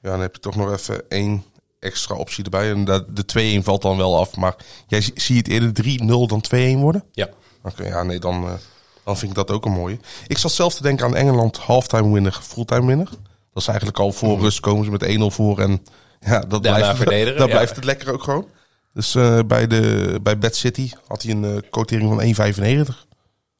ja, 0.00 0.10
dan 0.10 0.20
heb 0.20 0.34
je 0.34 0.40
toch 0.40 0.56
nog 0.56 0.72
even 0.72 1.08
één 1.08 1.44
extra 1.78 2.14
optie 2.14 2.44
erbij. 2.44 2.70
En 2.70 2.84
dat, 2.84 3.16
de 3.16 3.58
2-1 3.60 3.64
valt 3.64 3.82
dan 3.82 3.96
wel 3.96 4.18
af. 4.18 4.36
Maar 4.36 4.56
jij 4.86 5.00
zie, 5.00 5.12
zie 5.14 5.34
je 5.34 5.40
het 5.40 5.50
eerder 5.50 6.00
3-0 6.00 6.06
dan 6.06 6.44
2-1 6.76 6.80
worden? 6.80 7.04
Ja. 7.12 7.28
Oké, 7.62 7.86
ja, 7.86 8.02
nee, 8.02 8.18
dan, 8.18 8.58
dan 9.04 9.16
vind 9.16 9.30
ik 9.30 9.36
dat 9.36 9.50
ook 9.50 9.64
een 9.64 9.72
mooie. 9.72 9.98
Ik 10.26 10.38
zat 10.38 10.52
zelf 10.52 10.74
te 10.74 10.82
denken 10.82 11.06
aan 11.06 11.16
Engeland 11.16 11.56
halftime 11.56 12.12
winner, 12.12 12.38
fulltime 12.42 12.86
winner. 12.86 13.08
Dat 13.52 13.62
is 13.62 13.68
eigenlijk 13.68 13.98
al 13.98 14.12
voor 14.12 14.38
rust 14.38 14.60
komen 14.60 14.84
ze 14.84 14.90
met 14.90 15.32
1-0 15.32 15.34
voor. 15.34 15.58
En 15.58 15.82
ja, 16.20 16.40
dat 16.40 16.62
Daarna 16.62 16.94
blijft, 16.94 17.28
dat 17.38 17.48
ja. 17.48 17.54
blijft 17.54 17.76
het 17.76 17.84
lekker 17.84 18.12
ook 18.12 18.22
gewoon. 18.22 18.48
Dus 18.96 19.14
eh, 19.14 19.38
bij, 19.46 19.66
de, 19.66 20.18
bij 20.22 20.38
Bad 20.38 20.54
City 20.54 20.90
had 21.06 21.22
hij 21.22 21.32
een 21.32 21.44
eh 21.44 21.70
quotering 21.70 22.36
van 22.36 22.52
1,95. 22.88 22.92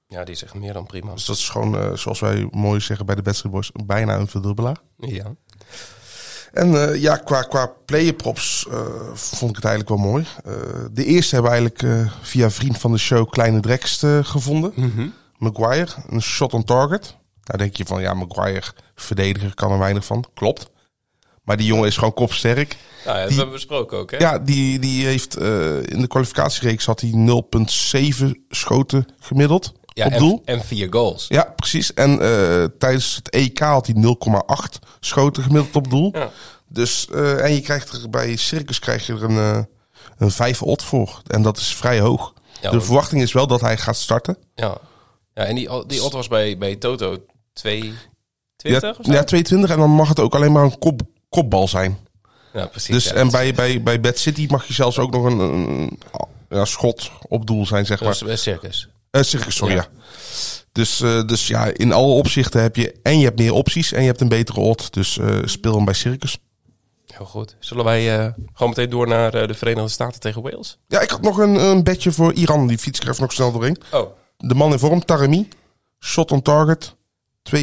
Ja, 0.06 0.24
die 0.24 0.34
is 0.34 0.42
echt 0.42 0.54
meer 0.54 0.72
dan 0.72 0.86
prima. 0.86 1.12
Dus 1.12 1.24
dat 1.24 1.36
is 1.36 1.48
gewoon, 1.48 1.76
eh, 1.78 1.92
zoals 1.92 2.20
wij 2.20 2.48
mooi 2.50 2.80
zeggen 2.80 3.06
bij 3.06 3.14
de 3.14 3.22
Bad 3.22 3.36
City 3.36 3.48
Boys, 3.48 3.70
bijna 3.84 4.16
een 4.16 4.28
verdubbelaar. 4.28 4.76
Ja. 4.96 5.34
En 6.52 7.00
ja, 7.00 7.16
qua, 7.16 7.42
qua 7.42 7.66
player 7.84 8.12
props 8.12 8.66
eh, 8.70 8.80
vond 9.14 9.50
ik 9.50 9.56
het 9.56 9.64
eigenlijk 9.64 9.88
wel 9.88 10.10
mooi. 10.10 10.26
De 10.92 11.04
eerste 11.04 11.34
hebben 11.34 11.52
we 11.52 11.58
eigenlijk 11.58 12.10
via 12.22 12.50
vriend 12.50 12.78
van 12.78 12.92
de 12.92 12.98
show 12.98 13.30
Kleine 13.30 13.60
Drekst 13.60 14.06
gevonden. 14.22 14.72
Maguire, 15.38 15.92
een 16.08 16.22
shot 16.22 16.54
on 16.54 16.64
target. 16.64 17.16
Nou 17.42 17.58
denk 17.58 17.76
je 17.76 17.86
van, 17.86 18.00
ja, 18.00 18.14
Maguire, 18.14 18.72
verdediger, 18.94 19.54
kan 19.54 19.72
er 19.72 19.78
weinig 19.78 20.04
van. 20.04 20.24
Klopt. 20.34 20.70
Maar 21.46 21.56
die 21.56 21.66
jongen 21.66 21.86
is 21.86 21.96
gewoon 21.96 22.14
kopsterk. 22.14 22.76
Nou 23.04 23.16
ja, 23.16 23.20
dat 23.22 23.28
Die- 23.28 23.38
hebben 23.38 23.54
we 23.54 23.60
besproken 23.66 23.98
ook, 23.98 24.10
hè? 24.10 24.16
Ja, 24.16 24.38
die, 24.38 24.78
die 24.78 25.06
heeft 25.06 25.36
eh, 25.36 25.76
in 25.82 26.00
de 26.00 26.06
kwalificatiereeks 26.06 26.84
had 26.86 27.00
hij 27.00 27.10
0,7 27.10 28.26
schoten 28.48 29.06
gemiddeld 29.18 29.72
Ja, 29.86 30.06
op 30.06 30.12
en, 30.12 30.18
doel. 30.18 30.42
en 30.44 30.60
vier 30.64 30.86
goals. 30.92 31.26
Ja, 31.28 31.52
precies. 31.56 31.94
En 31.94 32.20
eh, 32.20 32.64
tijdens 32.78 33.14
het 33.16 33.30
EK 33.30 33.58
had 33.58 33.86
hij 33.86 33.94
0,8 33.96 34.78
schoten 35.00 35.42
gemiddeld 35.42 35.76
op 35.76 35.90
doel. 35.90 36.10
Ja. 36.16 36.30
Dus, 36.68 37.06
eh, 37.12 37.44
en 37.44 37.52
je 37.54 37.60
krijgt 37.60 37.92
er 37.92 38.10
bij 38.10 38.36
Circus 38.36 38.78
krijg 38.78 39.06
je 39.06 39.12
er 39.12 39.22
een, 39.24 39.66
een 40.18 40.30
5 40.30 40.62
odd 40.62 40.82
voor. 40.82 41.20
En 41.26 41.42
dat 41.42 41.56
is 41.56 41.74
vrij 41.74 42.00
hoog. 42.00 42.34
Ja, 42.60 42.70
de 42.70 42.80
verwachting 42.80 43.22
is 43.22 43.32
wel 43.32 43.46
dat 43.46 43.60
hij 43.60 43.76
gaat 43.76 43.96
starten. 43.96 44.36
Ja. 44.54 44.78
ja 45.34 45.44
en 45.44 45.54
die, 45.54 45.86
die 45.86 46.02
odd 46.02 46.12
was 46.14 46.28
bij, 46.28 46.58
bij 46.58 46.76
Toto 46.76 47.16
220 47.52 48.08
Ja, 48.56 49.14
ja, 49.14 49.24
22. 49.24 49.70
En 49.70 49.78
dan 49.78 49.90
mag 49.90 50.08
het 50.08 50.20
ook 50.20 50.34
alleen 50.34 50.52
maar 50.52 50.64
een 50.64 50.78
kop, 50.78 51.00
kopbal 51.28 51.68
zijn. 51.68 51.98
Ja, 52.52 52.66
precies. 52.66 52.94
Dus, 52.94 53.04
ja, 53.04 53.12
en 53.12 53.30
bij, 53.30 53.54
bij, 53.54 53.82
bij 53.82 54.00
Bad 54.00 54.18
City 54.18 54.46
mag 54.50 54.66
je 54.66 54.72
zelfs 54.72 54.98
ook 54.98 55.10
nog 55.10 55.24
een, 55.24 55.38
een 55.38 55.98
ja, 56.48 56.64
schot 56.64 57.10
op 57.28 57.46
doel 57.46 57.66
zijn, 57.66 57.86
zeg 57.86 58.00
maar. 58.00 58.28
is 58.28 58.42
circus. 58.42 58.88
Eh, 59.10 59.22
circus, 59.22 59.56
sorry, 59.56 59.74
Ja. 59.74 59.86
Dus, 60.72 61.00
eh, 61.00 61.26
dus 61.26 61.46
ja, 61.46 61.64
in 61.72 61.92
alle 61.92 62.12
opzichten 62.12 62.62
heb 62.62 62.76
je... 62.76 62.94
En 63.02 63.18
je 63.18 63.24
hebt 63.24 63.38
meer 63.38 63.52
opties 63.52 63.92
en 63.92 64.00
je 64.00 64.06
hebt 64.06 64.20
een 64.20 64.28
betere 64.28 64.60
odd. 64.60 64.92
Dus 64.92 65.18
speel 65.44 65.74
hem 65.74 65.84
bij 65.84 65.94
Circus. 65.94 66.38
Heel 67.06 67.26
goed. 67.26 67.56
Zullen 67.58 67.84
wij 67.84 68.34
gewoon 68.52 68.68
meteen 68.68 68.90
door 68.90 69.08
naar 69.08 69.30
de 69.46 69.54
Verenigde 69.54 69.88
Staten 69.88 70.20
tegen 70.20 70.42
Wales? 70.42 70.78
Ja, 70.88 71.00
ik 71.00 71.10
had 71.10 71.22
nog 71.22 71.38
een, 71.38 71.54
een 71.54 71.84
bedje 71.84 72.12
voor 72.12 72.32
Iran. 72.32 72.66
Die 72.66 72.78
fiets 72.78 73.00
ik 73.00 73.08
even 73.08 73.22
nog 73.22 73.32
snel 73.32 73.52
doorheen. 73.52 73.76
Oh, 73.92 74.10
De 74.36 74.54
man 74.54 74.72
in 74.72 74.78
vorm, 74.78 75.04
Taremi. 75.04 75.48
Shot 76.00 76.32
on 76.32 76.42
target. 76.42 76.94
2,62 77.42 77.54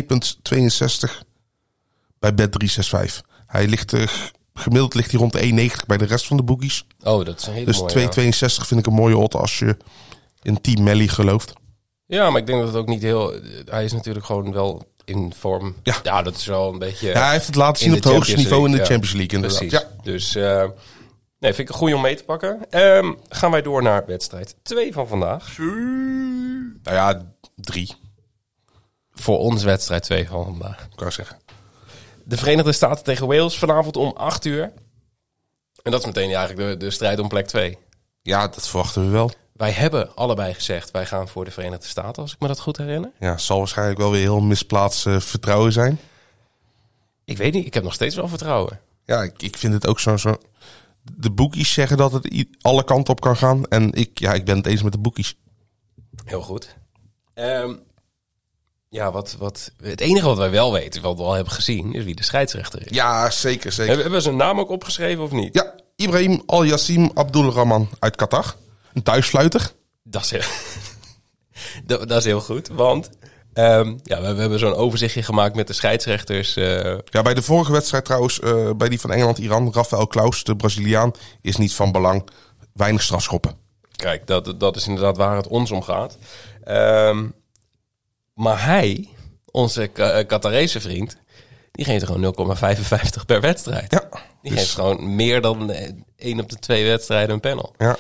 bij 2.19 2.33
bet 2.33 2.51
365. 2.51 3.23
Hij 3.53 3.67
ligt, 3.67 3.93
eh, 3.93 4.07
gemiddeld 4.53 4.93
ligt 4.93 5.11
hij 5.11 5.19
rond 5.19 5.33
de 5.33 5.39
1,90 5.45 5.85
bij 5.85 5.97
de 5.97 6.05
rest 6.05 6.27
van 6.27 6.37
de 6.37 6.43
bookies. 6.43 6.85
oh 7.03 7.25
dat 7.25 7.39
is 7.39 7.47
een 7.47 7.53
hele 7.53 7.65
Dus 7.65 7.79
mooie. 7.79 7.91
2,62 7.91 8.67
vind 8.67 8.79
ik 8.79 8.85
een 8.85 8.93
mooie 8.93 9.17
odd 9.17 9.35
als 9.35 9.59
je 9.59 9.77
in 10.41 10.61
Team 10.61 10.83
Melly 10.83 11.07
gelooft. 11.07 11.53
Ja. 12.05 12.23
ja, 12.23 12.29
maar 12.29 12.41
ik 12.41 12.47
denk 12.47 12.59
dat 12.59 12.67
het 12.67 12.77
ook 12.77 12.87
niet 12.87 13.01
heel... 13.01 13.33
Hij 13.65 13.83
is 13.83 13.93
natuurlijk 13.93 14.25
gewoon 14.25 14.51
wel 14.51 14.87
in 15.05 15.33
vorm. 15.39 15.75
Ja. 15.83 16.21
dat 16.21 16.35
is 16.35 16.45
wel 16.45 16.73
een 16.73 16.79
beetje... 16.79 17.07
Ja, 17.07 17.23
hij 17.23 17.31
heeft 17.31 17.45
het 17.45 17.55
laten 17.55 17.83
zien 17.83 17.93
op 17.93 18.03
het 18.03 18.13
hoogste 18.13 18.35
niveau 18.35 18.65
in 18.65 18.71
de 18.71 18.77
ja. 18.77 18.85
Champions 18.85 19.13
League 19.13 19.35
inderdaad. 19.35 19.59
Precies. 19.59 19.79
Ja. 19.79 20.01
Dus 20.03 20.35
eh, 20.35 20.69
nee, 21.39 21.53
vind 21.53 21.59
ik 21.59 21.69
een 21.69 21.75
goeie 21.79 21.95
om 21.95 22.01
mee 22.01 22.15
te 22.15 22.23
pakken. 22.23 22.59
Ehm, 22.69 23.13
gaan 23.29 23.51
wij 23.51 23.61
door 23.61 23.81
naar 23.81 24.03
wedstrijd 24.05 24.55
2 24.63 24.93
van 24.93 25.07
vandaag. 25.07 25.57
Nou 25.57 26.71
ja, 26.83 27.21
drie, 27.55 27.95
Voor 29.13 29.37
ons 29.37 29.63
wedstrijd 29.63 30.03
2 30.03 30.27
van 30.27 30.43
vandaag. 30.45 30.87
kan 30.95 31.07
ik 31.07 31.13
zeggen. 31.13 31.37
De 32.25 32.37
Verenigde 32.37 32.71
Staten 32.71 33.03
tegen 33.03 33.27
Wales 33.27 33.57
vanavond 33.57 33.97
om 33.97 34.11
8 34.15 34.45
uur. 34.45 34.71
En 35.81 35.91
dat 35.91 35.99
is 35.99 36.05
meteen 36.05 36.33
eigenlijk 36.33 36.69
de, 36.69 36.85
de 36.85 36.91
strijd 36.91 37.19
om 37.19 37.27
plek 37.27 37.47
2. 37.47 37.77
Ja, 38.21 38.47
dat 38.47 38.67
verwachten 38.67 39.05
we 39.05 39.11
wel. 39.11 39.31
wij 39.53 39.71
hebben 39.71 40.15
allebei 40.15 40.53
gezegd, 40.53 40.91
wij 40.91 41.05
gaan 41.05 41.27
voor 41.27 41.45
de 41.45 41.51
Verenigde 41.51 41.87
Staten, 41.87 42.21
als 42.21 42.33
ik 42.33 42.39
me 42.39 42.47
dat 42.47 42.59
goed 42.59 42.77
herinner. 42.77 43.11
Ja, 43.19 43.37
zal 43.37 43.57
waarschijnlijk 43.57 43.99
wel 43.99 44.11
weer 44.11 44.21
heel 44.21 44.41
misplaatst 44.41 45.01
vertrouwen 45.01 45.71
zijn. 45.71 45.99
Ik 47.25 47.37
weet 47.37 47.53
niet, 47.53 47.65
ik 47.65 47.73
heb 47.73 47.83
nog 47.83 47.93
steeds 47.93 48.15
wel 48.15 48.27
vertrouwen. 48.27 48.79
Ja, 49.05 49.23
ik, 49.23 49.41
ik 49.41 49.57
vind 49.57 49.73
het 49.73 49.87
ook 49.87 49.99
zo, 49.99 50.17
zo. 50.17 50.35
De 51.01 51.31
boekies 51.31 51.73
zeggen 51.73 51.97
dat 51.97 52.11
het 52.11 52.45
alle 52.61 52.83
kanten 52.83 53.13
op 53.13 53.21
kan 53.21 53.37
gaan. 53.37 53.65
En 53.65 53.91
ik, 53.91 54.19
ja, 54.19 54.33
ik 54.33 54.45
ben 54.45 54.57
het 54.57 54.65
eens 54.65 54.83
met 54.83 54.91
de 54.91 54.97
boekies. 54.97 55.35
Heel 56.25 56.41
goed. 56.41 56.75
Ehm, 57.33 57.75
ja, 58.93 59.11
wat, 59.11 59.35
wat, 59.39 59.71
het 59.81 59.99
enige 60.01 60.25
wat 60.25 60.37
wij 60.37 60.51
wel 60.51 60.71
weten, 60.73 61.01
wat 61.01 61.17
we 61.17 61.23
al 61.23 61.33
hebben 61.33 61.53
gezien, 61.53 61.93
is 61.93 62.03
wie 62.03 62.15
de 62.15 62.23
scheidsrechter 62.23 62.81
is. 62.81 62.95
Ja, 62.95 63.29
zeker, 63.29 63.71
zeker. 63.71 63.85
Hebben, 63.85 64.01
hebben 64.01 64.19
we 64.19 64.21
zijn 64.23 64.35
naam 64.35 64.59
ook 64.59 64.69
opgeschreven 64.69 65.23
of 65.23 65.31
niet? 65.31 65.53
Ja, 65.55 65.75
Ibrahim 65.95 66.41
Al-Yassim 66.45 67.11
Abdulrahman 67.13 67.89
uit 67.99 68.15
Qatar. 68.15 68.55
Een 68.93 69.03
thuissluiter. 69.03 69.71
Dat 70.03 70.23
is 70.23 70.31
heel, 70.31 70.41
dat, 71.85 72.07
dat 72.09 72.17
is 72.17 72.23
heel 72.25 72.41
goed, 72.41 72.67
want 72.67 73.09
ehm, 73.53 73.95
ja, 74.03 74.21
we, 74.21 74.33
we 74.33 74.39
hebben 74.41 74.59
zo'n 74.59 74.73
overzichtje 74.75 75.23
gemaakt 75.23 75.55
met 75.55 75.67
de 75.67 75.73
scheidsrechters. 75.73 76.55
eh, 76.55 76.97
Ja, 77.05 77.21
bij 77.21 77.33
de 77.33 77.41
vorige 77.41 77.71
wedstrijd 77.71 78.05
trouwens, 78.05 78.39
eh, 78.39 78.69
bij 78.77 78.89
die 78.89 78.99
van 78.99 79.11
Engeland-Iran, 79.11 79.73
Rafael 79.73 80.07
Klaus, 80.07 80.43
de 80.43 80.55
Braziliaan, 80.55 81.11
is 81.41 81.57
niet 81.57 81.73
van 81.73 81.91
belang. 81.91 82.29
Weinig 82.73 83.01
strafschoppen. 83.01 83.55
Kijk, 83.95 84.27
dat, 84.27 84.59
dat 84.59 84.75
is 84.75 84.87
inderdaad 84.87 85.17
waar 85.17 85.35
het 85.35 85.47
ons 85.47 85.71
om 85.71 85.81
gaat. 85.81 86.17
Ehm, 86.63 87.25
maar 88.33 88.65
hij, 88.65 89.09
onze 89.51 89.87
Ka- 89.87 90.11
eh, 90.11 90.27
Qatarese 90.27 90.81
vriend, 90.81 91.17
die 91.71 91.85
geeft 91.85 92.01
er 92.01 92.07
gewoon 92.07 92.21
0,55 92.21 93.25
per 93.25 93.41
wedstrijd. 93.41 93.91
Ja, 93.91 94.09
Die 94.41 94.51
dus- 94.51 94.59
geeft 94.59 94.73
gewoon 94.73 95.15
meer 95.15 95.41
dan 95.41 95.71
eh, 95.71 95.91
één 96.15 96.39
op 96.39 96.49
de 96.49 96.55
twee 96.59 96.85
wedstrijden 96.85 97.33
een 97.33 97.39
panel. 97.39 97.73
ja. 97.77 97.97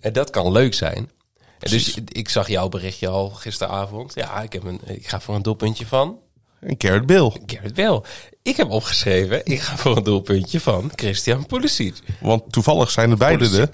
En 0.00 0.12
dat 0.12 0.30
kan 0.30 0.52
leuk 0.52 0.74
zijn. 0.74 1.10
En 1.58 1.70
dus 1.70 1.94
ik 2.08 2.28
zag 2.28 2.48
jouw 2.48 2.68
berichtje 2.68 3.08
al 3.08 3.28
gisteravond. 3.30 4.14
Ja, 4.14 4.42
ik, 4.42 4.52
heb 4.52 4.64
een, 4.64 4.80
ik 4.84 5.08
ga 5.08 5.20
voor 5.20 5.34
een 5.34 5.42
doelpuntje 5.42 5.86
van 5.86 6.18
En 6.60 6.74
Garrett 6.78 7.06
Bill. 7.06 7.32
Garrett 7.46 7.74
Bell. 7.74 8.00
Ik 8.42 8.56
heb 8.56 8.70
opgeschreven, 8.70 9.44
ik 9.46 9.60
ga 9.60 9.76
voor 9.76 9.96
een 9.96 10.02
doelpuntje 10.02 10.60
van 10.60 10.90
Christian 10.94 11.46
Pulisic. 11.46 11.94
Want 12.20 12.52
toevallig 12.52 12.90
zijn 12.90 13.10
het 13.10 13.18
beide 13.18 13.48
de... 13.50 13.68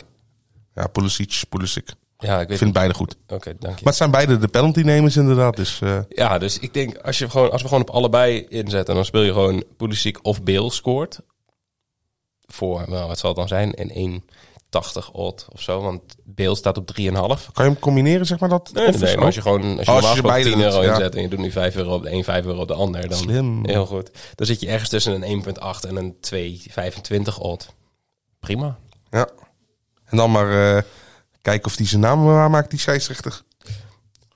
Ja, 0.74 0.86
Pulisic, 0.86 1.42
Pulisic. 1.48 1.88
Ja, 2.18 2.40
ik 2.40 2.48
weet 2.48 2.58
vind 2.58 2.72
beide 2.72 2.94
goed. 2.94 3.16
Oké, 3.28 3.44
dank 3.44 3.60
je. 3.60 3.68
Maar 3.68 3.78
het 3.84 3.96
zijn 3.96 4.10
beide 4.10 4.38
de 4.38 4.48
penaltynemers 4.48 5.16
inderdaad. 5.16 5.56
Dus 5.56 5.80
eh, 5.80 5.98
Ja, 6.08 6.38
dus 6.38 6.58
ik 6.58 6.74
denk, 6.74 6.96
als, 6.98 7.18
je 7.18 7.30
gewoon, 7.30 7.50
als 7.50 7.62
we 7.62 7.68
gewoon 7.68 7.82
op 7.82 7.90
allebei 7.90 8.46
inzetten, 8.48 8.94
dan 8.94 9.04
speel 9.04 9.22
je 9.22 9.32
gewoon 9.32 9.64
Pulisic 9.76 10.18
of 10.22 10.42
Bale 10.42 10.70
scoort. 10.70 11.20
Voor, 12.46 12.84
nou, 12.88 13.08
wat 13.08 13.18
zal 13.18 13.28
het 13.30 13.38
dan 13.38 13.48
zijn? 13.48 13.72
Een 13.80 14.22
1,80 14.22 15.10
odd 15.12 15.46
of 15.52 15.60
zo, 15.60 15.80
want 15.80 16.02
Bale 16.24 16.54
staat 16.56 16.76
op 16.78 16.90
3,5. 17.00 17.04
kan 17.16 17.36
je 17.54 17.62
hem 17.62 17.78
combineren, 17.78 18.26
zeg 18.26 18.38
maar 18.38 18.48
dat? 18.48 18.70
Nee, 18.72 18.98
maar 18.98 19.24
als 19.24 19.34
je 19.34 19.42
gewoon 19.42 19.78
als 19.78 19.86
je 19.86 19.92
Oh, 19.92 19.96
als 19.96 20.04
je 20.04 20.10
gesproken 20.10 20.22
beide 20.22 20.50
10 20.50 20.60
euro 20.60 20.76
doet, 20.76 20.84
ja. 20.84 20.90
inzet 20.92 21.14
en 21.14 21.22
je 21.22 21.28
doet 21.28 21.38
nu 21.38 21.50
5 21.50 21.76
euro 21.76 21.94
op 21.94 22.02
de 22.02 22.10
een, 22.12 22.24
5 22.24 22.44
euro 22.44 22.60
op 22.60 22.68
de 22.68 22.74
ander, 22.74 23.08
dan 23.08 23.18
Slim. 23.18 23.66
heel 23.66 23.86
goed. 23.86 24.10
Dan 24.34 24.46
zit 24.46 24.60
je 24.60 24.68
ergens 24.68 24.88
tussen 24.88 25.22
een 25.22 25.44
1,8 25.44 25.88
en 25.88 25.96
een 25.96 26.16
2,25 27.32 27.38
odd. 27.38 27.74
Prima. 28.40 28.78
Ja. 29.10 29.28
En 30.04 30.16
dan 30.16 30.30
maar 30.30 30.76
eh, 30.76 30.82
kijken 31.44 31.66
of 31.66 31.76
die 31.76 31.86
zijn 31.86 32.00
naam 32.00 32.24
waar 32.24 32.50
maakt, 32.50 32.70
die 32.70 32.78
scheidsrechter. 32.78 33.42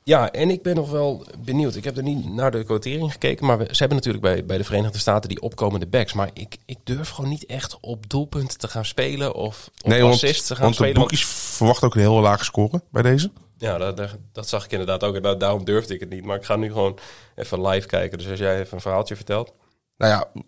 Ja, 0.05 0.33
en 0.33 0.51
ik 0.51 0.63
ben 0.63 0.75
nog 0.75 0.91
wel 0.91 1.27
benieuwd. 1.39 1.75
Ik 1.75 1.85
heb 1.85 1.97
er 1.97 2.03
niet 2.03 2.29
naar 2.33 2.51
de 2.51 2.65
quotering 2.65 3.13
gekeken, 3.13 3.47
maar 3.47 3.59
we, 3.59 3.65
ze 3.65 3.77
hebben 3.79 3.97
natuurlijk 3.97 4.25
bij, 4.25 4.45
bij 4.45 4.59
de 4.59 4.65
Verenigde 4.65 4.99
Staten 4.99 5.29
die 5.29 5.41
opkomende 5.41 5.87
backs. 5.87 6.13
Maar 6.13 6.31
ik, 6.33 6.57
ik 6.67 6.79
durf 6.85 7.09
gewoon 7.09 7.31
niet 7.31 7.47
echt 7.47 7.79
op 7.81 8.11
doelpunten 8.11 8.59
te 8.59 8.69
gaan 8.69 8.85
spelen 8.85 9.35
of 9.35 9.71
op 9.83 9.89
Nee, 9.89 10.01
want, 10.01 10.15
assists 10.15 10.47
te 10.47 10.55
gaan 10.55 10.63
want 10.63 10.77
de 10.77 10.83
spelen. 10.83 11.01
boekjes 11.01 11.25
verwachten 11.25 11.87
ook 11.87 11.95
een 11.95 12.01
heel 12.01 12.21
lage 12.21 12.45
score 12.45 12.83
bij 12.91 13.03
deze. 13.03 13.31
Ja, 13.59 13.79
dat, 13.79 13.97
dat, 13.97 14.17
dat 14.33 14.49
zag 14.49 14.65
ik 14.65 14.71
inderdaad 14.73 15.05
ook. 15.05 15.15
En 15.17 15.39
daarom 15.39 15.65
durfde 15.65 15.95
ik 15.95 16.01
het 16.01 16.11
niet. 16.11 16.25
Maar 16.25 16.37
ik 16.37 16.45
ga 16.45 16.57
nu 16.57 16.69
gewoon 16.73 16.99
even 17.35 17.67
live 17.67 17.87
kijken. 17.87 18.19
Dus 18.19 18.31
als 18.31 18.39
jij 18.39 18.61
even 18.61 18.75
een 18.75 18.81
verhaaltje 18.81 19.17
vertelt. 19.17 19.53
Nou 19.97 20.13
ja, 20.13 20.43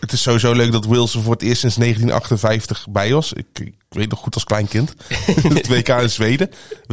het 0.00 0.12
is 0.12 0.22
sowieso 0.22 0.52
leuk 0.52 0.72
dat 0.72 0.86
Wilson 0.86 1.22
voor 1.22 1.32
het 1.32 1.42
eerst 1.42 1.60
sinds 1.60 1.76
1958 1.76 2.86
bij 2.90 3.12
was. 3.12 3.32
Ik, 3.32 3.46
ik 3.58 3.74
weet 3.88 4.10
nog 4.10 4.18
goed 4.18 4.34
als 4.34 4.44
klein 4.44 4.68
kind. 4.68 4.94
het 5.42 5.68
WK 5.74 5.88
in 5.88 6.10
Zweden. 6.10 6.50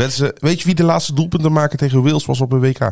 Ze- 0.10 0.36
weet 0.40 0.60
je 0.60 0.66
wie 0.66 0.76
de 0.76 0.84
laatste 0.84 1.14
doelpunten 1.14 1.52
maken 1.52 1.78
tegen 1.78 2.04
Wales 2.04 2.26
was 2.26 2.42
op 2.42 2.52
een 2.52 2.60
WK? 2.60 2.92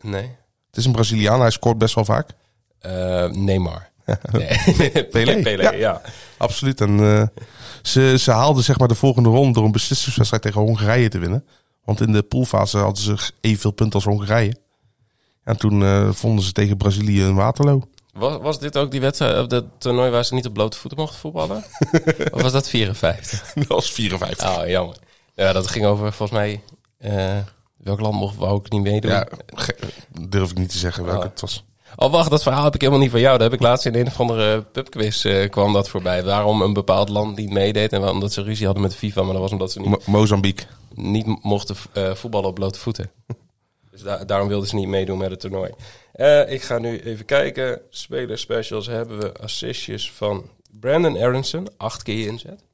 Nee. 0.00 0.30
Het 0.66 0.76
is 0.76 0.84
een 0.84 0.92
Braziliaan, 0.92 1.40
hij 1.40 1.50
scoort 1.50 1.78
best 1.78 1.94
wel 1.94 2.04
vaak. 2.04 2.30
Eh, 2.78 3.28
Neymar. 3.30 3.88
Nee. 4.32 4.58
Pelé, 5.10 5.42
Pelé, 5.42 5.62
ja. 5.62 5.72
ja. 5.72 6.00
Absoluut. 6.36 6.80
En 6.80 7.00
eh, 7.00 7.26
ze, 7.82 8.14
ze 8.18 8.30
haalden 8.30 8.64
zeg 8.64 8.78
maar 8.78 8.88
de 8.88 8.94
volgende 8.94 9.28
ronde 9.28 9.52
door 9.52 9.64
een 9.64 9.72
beslissingswedstrijd 9.72 10.42
tegen 10.42 10.60
Hongarije 10.60 11.08
te 11.08 11.18
winnen. 11.18 11.44
Want 11.84 12.00
in 12.00 12.12
de 12.12 12.22
poolfase 12.22 12.78
hadden 12.78 13.02
ze 13.02 13.32
evenveel 13.40 13.70
punten 13.70 13.94
als 13.94 14.04
Hongarije. 14.04 14.56
En 15.44 15.56
toen 15.56 15.82
eh, 15.82 16.08
vonden 16.12 16.44
ze 16.44 16.52
tegen 16.52 16.76
Brazilië 16.76 17.22
een 17.22 17.34
Waterloo. 17.34 17.82
Was, 18.16 18.36
was 18.40 18.58
dit 18.58 18.76
ook 18.76 18.90
die 18.90 19.00
wedstrijd, 19.00 19.38
of 19.40 19.46
dat 19.46 19.64
toernooi 19.78 20.10
waar 20.10 20.24
ze 20.24 20.34
niet 20.34 20.46
op 20.46 20.52
blote 20.52 20.76
voeten 20.78 20.98
mochten 20.98 21.18
voetballen? 21.18 21.64
of 22.34 22.42
was 22.42 22.52
dat 22.52 22.68
54? 22.68 23.52
Dat 23.54 23.66
was 23.66 23.90
54. 23.90 24.58
Oh, 24.58 24.68
jammer. 24.68 24.96
Ja, 25.34 25.52
dat 25.52 25.66
ging 25.66 25.86
over 25.86 26.12
volgens 26.12 26.38
mij. 26.38 26.62
eh, 26.98 27.36
welk 27.76 28.00
land 28.00 28.14
mocht 28.14 28.36
wou 28.36 28.58
ik 28.64 28.70
niet 28.70 28.82
meedoen? 28.82 29.10
Ja, 29.10 29.26
durf 30.20 30.50
ik 30.50 30.58
niet 30.58 30.70
te 30.70 30.78
zeggen 30.78 31.04
welke 31.04 31.18
Oh. 31.24 31.30
het 31.30 31.40
was. 31.40 31.64
Oh, 31.96 32.10
wacht, 32.10 32.30
dat 32.30 32.42
verhaal 32.42 32.64
heb 32.64 32.74
ik 32.74 32.80
helemaal 32.80 33.02
niet 33.02 33.10
van 33.10 33.20
jou. 33.20 33.32
Dat 33.38 33.50
heb 33.50 33.60
ik 33.60 33.66
laatst 33.66 33.86
in 33.86 33.94
een 33.94 34.06
of 34.06 34.20
andere 34.20 34.62
pubquiz 34.62 35.24
eh, 35.24 35.50
kwam 35.50 35.72
dat 35.72 35.88
voorbij. 35.88 36.24
Waarom 36.24 36.62
een 36.62 36.72
bepaald 36.72 37.08
land 37.08 37.36
niet 37.36 37.50
meedeed 37.50 37.92
en 37.92 38.00
waarom 38.00 38.20
dat 38.20 38.32
ze 38.32 38.42
ruzie 38.42 38.64
hadden 38.64 38.82
met 38.82 38.92
de 38.92 38.98
FIFA. 38.98 39.22
Maar 39.22 39.32
dat 39.32 39.42
was 39.42 39.52
omdat 39.52 39.72
ze 39.72 39.80
niet, 39.80 39.88
Mo- 39.88 40.00
Mozambique. 40.06 40.66
niet 40.94 41.42
mochten 41.44 41.76
eh, 41.92 42.14
voetballen 42.14 42.48
op 42.48 42.54
blote 42.54 42.78
voeten. 42.78 43.10
Dus 43.96 44.04
da- 44.04 44.24
daarom 44.24 44.48
wilden 44.48 44.68
ze 44.68 44.74
niet 44.74 44.88
meedoen 44.88 45.18
met 45.18 45.30
het 45.30 45.40
toernooi. 45.40 45.70
Eh, 46.12 46.52
ik 46.52 46.62
ga 46.62 46.78
nu 46.78 46.98
even 47.00 47.24
kijken. 47.24 47.80
Speler 47.90 48.38
specials 48.38 48.86
hebben 48.86 49.18
we 49.18 49.32
assistjes 49.32 50.12
van 50.12 50.50
Brandon 50.80 51.16
Aronson. 51.18 51.68
Acht 51.76 52.02
keer 52.02 52.26
inzet. 52.26 52.64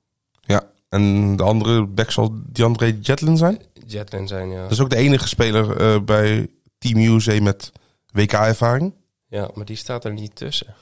Ja. 0.40 0.62
En 0.88 1.36
de 1.36 1.42
andere 1.42 1.86
back 1.86 2.10
zal 2.10 2.30
DeAndre 2.46 3.00
Jetlin 3.00 3.36
zijn. 3.36 3.62
Jetlin 3.86 4.28
zijn, 4.28 4.50
ja. 4.50 4.62
Dat 4.62 4.70
is 4.70 4.80
ook 4.80 4.90
de 4.90 4.96
enige 4.96 5.28
speler 5.28 5.76
eh, 5.76 6.00
bij 6.00 6.48
Team 6.78 6.98
USA 6.98 7.40
met 7.40 7.72
WK-ervaring. 8.12 8.94
Ja, 9.26 9.50
maar 9.54 9.64
die 9.64 9.76
staat 9.76 10.04
er 10.04 10.12
niet 10.12 10.36
tussen. 10.36 10.74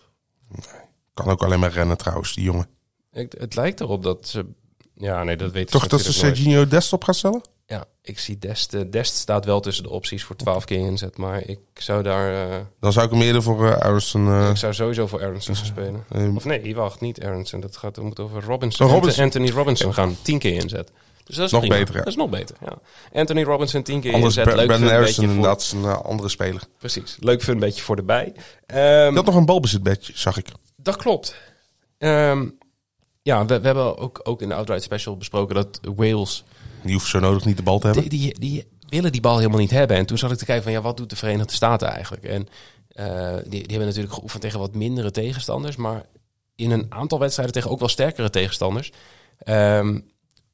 Kan 1.14 1.28
ook 1.28 1.42
alleen 1.42 1.60
maar 1.60 1.72
rennen 1.72 1.96
trouwens, 1.96 2.34
die 2.34 2.44
jongen. 2.44 2.66
Ik, 3.12 3.34
het 3.38 3.54
lijkt 3.54 3.80
erop 3.80 4.02
dat 4.02 4.28
ze... 4.28 4.46
Ja, 4.94 5.24
nee, 5.24 5.36
dat 5.36 5.52
weten 5.52 5.70
Toch 5.70 5.82
ze 5.82 5.88
dat 5.88 6.00
ze 6.00 6.06
natuurlijk 6.06 6.34
nooit. 6.36 6.44
Serginho 6.46 6.68
Dest 6.68 6.92
op 6.92 7.04
gaat 7.04 7.16
stellen? 7.16 7.40
Ja, 7.70 7.84
ik 8.02 8.18
zie 8.18 8.38
Dest. 8.38 8.74
eh, 8.74 8.80
Dest 8.90 9.14
staat 9.14 9.44
wel 9.44 9.60
tussen 9.60 9.82
de 9.84 9.90
opties 9.90 10.24
voor 10.24 10.36
12 10.36 10.64
keer 10.64 10.78
inzet. 10.78 11.16
Maar 11.16 11.42
ik 11.48 11.58
zou 11.74 12.02
daar... 12.02 12.50
eh, 12.50 12.56
Dan 12.80 12.92
zou 12.92 13.06
ik 13.06 13.12
hem 13.12 13.20
eerder 13.22 13.42
voor 13.42 13.64
uh, 13.66 13.76
Aronson... 13.76 14.50
ik 14.50 14.56
zou 14.56 14.74
sowieso 14.74 15.06
voor 15.06 15.22
Aronson 15.22 15.56
gaan 15.56 15.66
spelen. 15.66 16.04
Of 16.36 16.44
nee, 16.44 16.74
wacht, 16.74 17.00
niet 17.00 17.24
Aronson. 17.24 17.60
Dat 17.60 17.76
gaat, 17.76 17.96
we 17.96 18.02
moeten 18.02 18.24
over 18.24 18.42
Robinson. 18.44 18.86
Oh, 18.86 18.92
Robinson. 18.92 19.24
Anthony 19.24 19.50
Robinson 19.50 19.94
gaan. 19.94 20.16
10 20.22 20.38
keer 20.38 20.54
inzet. 20.54 20.92
Dus 21.24 21.36
dat 21.36 21.46
is 21.46 21.52
Nog 21.52 21.60
prima. 21.60 21.76
beter, 21.76 21.92
ja. 21.94 21.98
Dat 22.00 22.08
is 22.08 22.16
nog 22.16 22.30
beter, 22.30 22.56
ja. 22.64 22.78
Anthony 23.12 23.42
Robinson 23.42 23.82
10 23.82 24.00
keer 24.00 24.14
anders 24.14 24.36
inzet. 24.36 24.54
Leuk 24.54 24.66
Brandon 24.66 25.06
voor... 25.06 25.24
inderdaad 25.24 25.60
is 25.60 25.72
een 25.72 25.84
andere 25.84 26.28
speler. 26.28 26.62
Precies. 26.78 27.16
Leuk 27.20 27.42
fun 27.42 27.58
beetje 27.58 27.82
voor 27.82 27.96
de 27.96 28.02
bij. 28.02 28.32
Had 29.14 29.24
nog 29.24 29.34
een 29.34 29.44
balbezitbedje, 29.46 30.12
zag 30.16 30.36
ik. 30.36 30.46
Dat 30.76 30.96
klopt. 30.96 31.34
Ehm, 31.98 32.48
ja, 33.22 33.46
we, 33.46 33.60
we 33.60 33.66
hebben 33.66 33.98
ook, 33.98 34.20
ook 34.22 34.42
in 34.42 34.48
de 34.48 34.54
Outright 34.54 34.84
Special 34.84 35.16
besproken 35.16 35.54
dat 35.54 35.80
Wales... 35.96 36.44
Die 36.82 36.92
hoeft 36.92 37.06
zo 37.06 37.18
nodig 37.18 37.44
niet 37.44 37.56
de 37.56 37.62
bal 37.62 37.78
te 37.78 37.86
hebben. 37.86 38.08
Die, 38.08 38.38
die, 38.38 38.64
willen 38.88 39.12
die 39.12 39.20
bal 39.20 39.36
helemaal 39.36 39.58
niet 39.58 39.70
hebben. 39.70 39.96
En 39.96 40.06
toen 40.06 40.18
zat 40.18 40.32
ik 40.32 40.38
te 40.38 40.44
kijken 40.44 40.64
van, 40.64 40.72
ja, 40.72 40.80
wat 40.80 40.96
doet 40.96 41.10
de 41.10 41.16
Verenigde 41.16 41.52
Staten 41.52 41.88
eigenlijk? 41.88 42.24
En 42.24 42.48
eh, 42.88 43.34
die, 43.36 43.50
die 43.50 43.66
hebben 43.66 43.86
natuurlijk 43.86 44.14
geoefend 44.14 44.42
tegen 44.42 44.58
wat 44.58 44.74
mindere 44.74 45.10
tegenstanders. 45.10 45.76
Maar 45.76 46.04
in 46.56 46.70
een 46.70 46.86
aantal 46.88 47.18
wedstrijden 47.18 47.54
tegen 47.54 47.70
ook 47.70 47.78
wel 47.78 47.88
sterkere 47.88 48.30
tegenstanders... 48.30 48.92
ehm, 49.38 50.00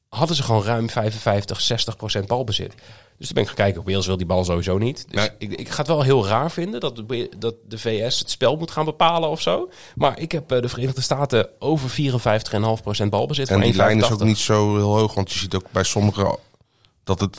hadden 0.09 0.35
ze 0.35 0.43
gewoon 0.43 0.63
ruim 0.63 0.89
55, 0.89 1.61
60 1.61 1.95
procent 1.95 2.27
balbezit. 2.27 2.73
Dus 3.17 3.25
toen 3.27 3.35
ben 3.35 3.43
ik 3.43 3.49
gaan 3.49 3.65
kijken, 3.65 3.83
Wales 3.91 4.05
wil 4.05 4.17
die 4.17 4.25
bal 4.25 4.43
sowieso 4.45 4.77
niet. 4.77 5.05
Dus 5.09 5.19
Nee. 5.21 5.29
ik, 5.37 5.59
ik 5.59 5.69
ga 5.69 5.77
het 5.77 5.87
wel 5.87 6.01
heel 6.01 6.27
raar 6.27 6.51
vinden 6.51 6.79
dat 6.79 6.95
de, 6.95 7.29
dat 7.37 7.55
de 7.67 7.77
VS 7.77 8.19
het 8.19 8.29
spel 8.29 8.55
moet 8.55 8.71
gaan 8.71 8.85
bepalen 8.85 9.29
of 9.29 9.41
zo. 9.41 9.69
Maar 9.95 10.19
ik 10.19 10.31
heb 10.31 10.51
eh, 10.51 10.61
de 10.61 10.69
Verenigde 10.69 11.01
Staten 11.01 11.49
over 11.59 11.89
54,5 11.89 12.83
procent 12.83 13.09
balbezit. 13.09 13.49
En 13.49 13.59
die 13.61 13.73
lijn 13.75 13.97
is 13.97 14.11
ook 14.11 14.19
1,85. 14.19 14.25
niet 14.25 14.37
zo 14.37 14.75
heel 14.75 14.97
hoog. 14.97 15.13
Want 15.13 15.31
je 15.31 15.39
ziet 15.39 15.55
ook 15.55 15.65
bij 15.71 15.83
sommigen 15.83 16.37
dat 17.03 17.19
het 17.19 17.37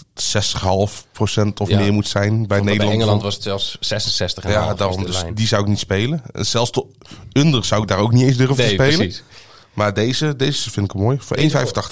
60,5% 0.58 1.60
of 1.60 1.68
Ja. 1.68 1.78
meer 1.78 1.92
moet 1.92 2.08
zijn. 2.08 2.36
Bij 2.46 2.46
Bij 2.46 2.60
Nederland. 2.60 2.92
Engeland 2.94 3.22
was 3.22 3.34
het 3.34 3.42
zelfs 3.42 3.76
66 3.80 4.44
en 4.44 4.50
ja, 4.50 4.74
daarom, 4.74 5.04
dus 5.04 5.24
die 5.34 5.46
zou 5.46 5.62
ik 5.62 5.68
niet 5.68 5.78
spelen. 5.78 6.22
En 6.32 6.46
zelfs 6.46 6.70
tot 6.70 6.86
under 7.32 7.64
zou 7.64 7.82
ik 7.82 7.88
daar 7.88 7.98
ook 7.98 8.12
niet 8.12 8.22
eens 8.22 8.36
durven 8.36 8.56
te 8.56 8.62
spelen. 8.68 8.96
precies. 8.96 9.22
Maar 9.78 9.94
deze, 9.94 10.36
deze 10.36 10.70
vind 10.70 10.86
ik 10.86 10.94
mooi. 10.94 11.18
Voor 11.20 11.36
1,85 11.36 11.42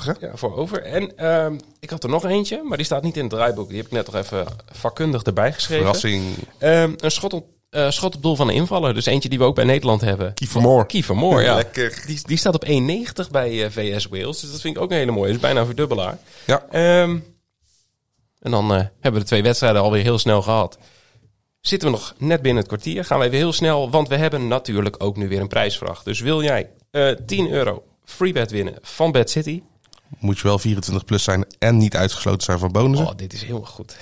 hè? 0.04 0.26
Ja, 0.26 0.30
voor 0.34 0.56
over. 0.56 0.82
En 0.82 1.16
ehm, 1.16 1.58
ik 1.80 1.90
had 1.90 2.02
er 2.02 2.08
nog 2.08 2.24
eentje, 2.24 2.62
maar 2.64 2.76
die 2.76 2.86
staat 2.86 3.02
niet 3.02 3.16
in 3.16 3.22
het 3.22 3.30
draaiboek. 3.30 3.68
Die 3.68 3.76
heb 3.76 3.86
ik 3.86 3.92
net 3.92 4.06
nog 4.06 4.14
even 4.14 4.46
vakkundig 4.72 5.22
erbij 5.22 5.52
geschreven. 5.52 5.84
Verrassing. 5.84 6.24
Ehm, 6.58 6.92
een 6.96 7.10
schot 7.10 7.32
op, 7.32 7.46
eh, 7.70 7.90
schot 7.90 8.14
op 8.16 8.22
doel 8.22 8.36
van 8.36 8.48
een 8.48 8.54
invaller. 8.54 8.94
Dus 8.94 9.06
eentje 9.06 9.28
die 9.28 9.38
we 9.38 9.44
ook 9.44 9.54
bij 9.54 9.64
Nederland 9.64 10.00
hebben. 10.00 10.34
Kiefer 10.86 11.16
Moore, 11.16 11.42
ja. 11.42 11.54
Lekker. 11.54 12.02
Die, 12.06 12.20
die 12.24 12.36
staat 12.36 12.54
op 12.54 12.64
1,90 12.64 13.30
bij 13.30 13.64
eh, 13.64 13.70
VS 13.70 14.06
Wales. 14.06 14.40
Dus 14.40 14.50
dat 14.50 14.60
vind 14.60 14.76
ik 14.76 14.82
ook 14.82 14.90
een 14.90 14.96
hele 14.96 15.12
mooie. 15.12 15.26
Dat 15.26 15.36
is 15.36 15.42
bijna 15.42 15.60
een 15.60 15.66
verdubbelaar. 15.66 16.18
Ja. 16.46 16.66
Ehm, 16.70 17.18
en 18.40 18.50
dan 18.50 18.70
eh, 18.70 18.76
hebben 18.76 19.12
we 19.12 19.18
de 19.18 19.24
twee 19.24 19.42
wedstrijden 19.42 19.82
alweer 19.82 20.02
heel 20.02 20.18
snel 20.18 20.42
gehad. 20.42 20.78
Zitten 21.60 21.90
we 21.90 21.94
nog 21.96 22.14
net 22.18 22.42
binnen 22.42 22.62
het 22.62 22.72
kwartier. 22.72 23.04
Gaan 23.04 23.18
we 23.18 23.24
even 23.24 23.36
heel 23.36 23.52
snel, 23.52 23.90
want 23.90 24.08
we 24.08 24.16
hebben 24.16 24.48
natuurlijk 24.48 24.96
ook 24.98 25.16
nu 25.16 25.28
weer 25.28 25.40
een 25.40 25.48
prijsvraag. 25.48 26.02
Dus 26.02 26.20
wil 26.20 26.42
jij 26.42 26.70
eh 26.96 27.08
10 27.26 27.50
euro 27.50 27.82
freebet 28.04 28.50
winnen 28.50 28.74
van 28.82 29.12
Bad 29.12 29.30
City? 29.30 29.62
Moet 30.18 30.36
je 30.38 30.42
wel 30.42 30.58
24 30.58 31.04
plus 31.04 31.22
zijn 31.24 31.46
en 31.58 31.76
niet 31.76 31.96
uitgesloten 31.96 32.42
zijn 32.42 32.58
van 32.58 32.72
bonussen. 32.72 33.06
Oh, 33.08 33.16
dit 33.16 33.32
is 33.32 33.42
heel 33.42 33.62
goed. 33.64 33.96